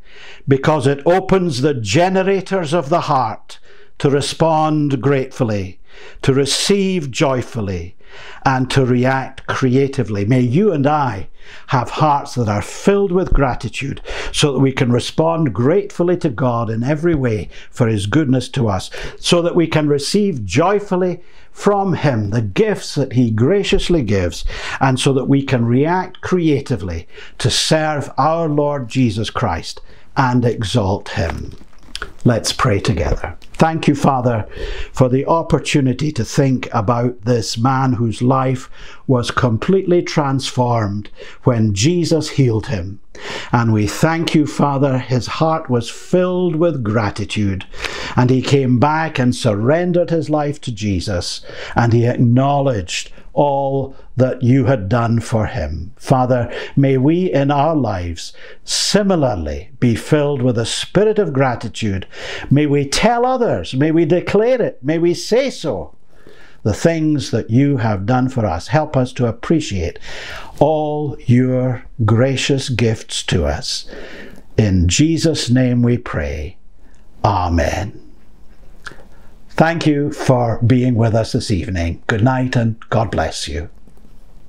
because 0.46 0.86
it 0.86 1.02
opens 1.06 1.60
the 1.60 1.74
generators 1.74 2.72
of 2.72 2.88
the 2.88 3.02
heart 3.02 3.58
to 3.98 4.10
respond 4.10 5.00
gratefully, 5.00 5.80
to 6.22 6.34
receive 6.34 7.10
joyfully, 7.10 7.96
and 8.44 8.70
to 8.70 8.84
react 8.84 9.46
creatively. 9.46 10.24
May 10.24 10.40
you 10.40 10.72
and 10.72 10.86
I 10.86 11.28
have 11.68 11.90
hearts 11.90 12.34
that 12.36 12.48
are 12.48 12.62
filled 12.62 13.12
with 13.12 13.32
gratitude 13.32 14.00
so 14.32 14.52
that 14.52 14.60
we 14.60 14.72
can 14.72 14.92
respond 14.92 15.52
gratefully 15.52 16.16
to 16.18 16.30
God 16.30 16.70
in 16.70 16.82
every 16.82 17.14
way 17.14 17.48
for 17.70 17.86
His 17.86 18.06
goodness 18.06 18.48
to 18.50 18.68
us, 18.68 18.90
so 19.18 19.42
that 19.42 19.56
we 19.56 19.66
can 19.66 19.88
receive 19.88 20.44
joyfully 20.44 21.22
from 21.50 21.94
Him 21.94 22.30
the 22.30 22.42
gifts 22.42 22.94
that 22.94 23.12
He 23.12 23.30
graciously 23.30 24.02
gives, 24.02 24.44
and 24.80 24.98
so 24.98 25.12
that 25.12 25.28
we 25.28 25.42
can 25.42 25.64
react 25.64 26.20
creatively 26.20 27.08
to 27.38 27.50
serve 27.50 28.12
our 28.16 28.48
Lord 28.48 28.88
Jesus 28.88 29.30
Christ 29.30 29.80
and 30.16 30.44
exalt 30.44 31.10
Him. 31.10 31.56
Let's 32.24 32.52
pray 32.52 32.80
together. 32.80 33.36
Thank 33.54 33.86
you, 33.86 33.94
Father, 33.94 34.48
for 34.92 35.08
the 35.08 35.26
opportunity 35.26 36.10
to 36.12 36.24
think 36.24 36.68
about 36.72 37.20
this 37.22 37.56
man 37.56 37.92
whose 37.94 38.22
life 38.22 38.68
was 39.06 39.30
completely 39.30 40.02
transformed 40.02 41.08
when 41.44 41.74
Jesus 41.74 42.30
healed 42.30 42.66
him. 42.66 43.00
And 43.52 43.72
we 43.72 43.86
thank 43.86 44.34
you, 44.34 44.46
Father, 44.46 44.98
his 44.98 45.26
heart 45.26 45.70
was 45.70 45.88
filled 45.88 46.56
with 46.56 46.82
gratitude, 46.82 47.64
and 48.16 48.28
he 48.28 48.42
came 48.42 48.80
back 48.80 49.18
and 49.18 49.34
surrendered 49.34 50.10
his 50.10 50.28
life 50.28 50.60
to 50.62 50.72
Jesus, 50.72 51.44
and 51.76 51.92
he 51.92 52.06
acknowledged 52.06 53.12
all 53.32 53.94
that 54.16 54.42
you 54.42 54.66
had 54.66 54.88
done 54.88 55.20
for 55.20 55.46
him. 55.46 55.92
Father, 55.96 56.52
may 56.76 56.96
we 56.96 57.32
in 57.32 57.50
our 57.50 57.74
lives 57.74 58.32
similarly 58.62 59.70
be 59.80 59.96
filled 59.96 60.40
with 60.40 60.56
a 60.56 60.66
spirit 60.66 61.18
of 61.18 61.32
gratitude. 61.32 62.06
May 62.50 62.66
we 62.66 62.86
tell 62.88 63.26
others, 63.26 63.74
may 63.74 63.90
we 63.90 64.04
declare 64.04 64.62
it, 64.62 64.82
may 64.82 64.98
we 64.98 65.14
say 65.14 65.50
so. 65.50 65.96
The 66.62 66.72
things 66.72 67.30
that 67.30 67.50
you 67.50 67.76
have 67.78 68.06
done 68.06 68.30
for 68.30 68.46
us. 68.46 68.68
Help 68.68 68.96
us 68.96 69.12
to 69.14 69.26
appreciate 69.26 69.98
all 70.60 71.14
your 71.26 71.84
gracious 72.06 72.70
gifts 72.70 73.22
to 73.24 73.44
us. 73.44 73.84
In 74.56 74.88
Jesus' 74.88 75.50
name 75.50 75.82
we 75.82 75.98
pray. 75.98 76.56
Amen. 77.22 78.00
Thank 79.50 79.86
you 79.86 80.10
for 80.10 80.58
being 80.66 80.94
with 80.94 81.14
us 81.14 81.32
this 81.32 81.50
evening. 81.50 82.02
Good 82.06 82.24
night 82.24 82.56
and 82.56 82.80
God 82.88 83.10
bless 83.10 83.46
you. 83.46 83.68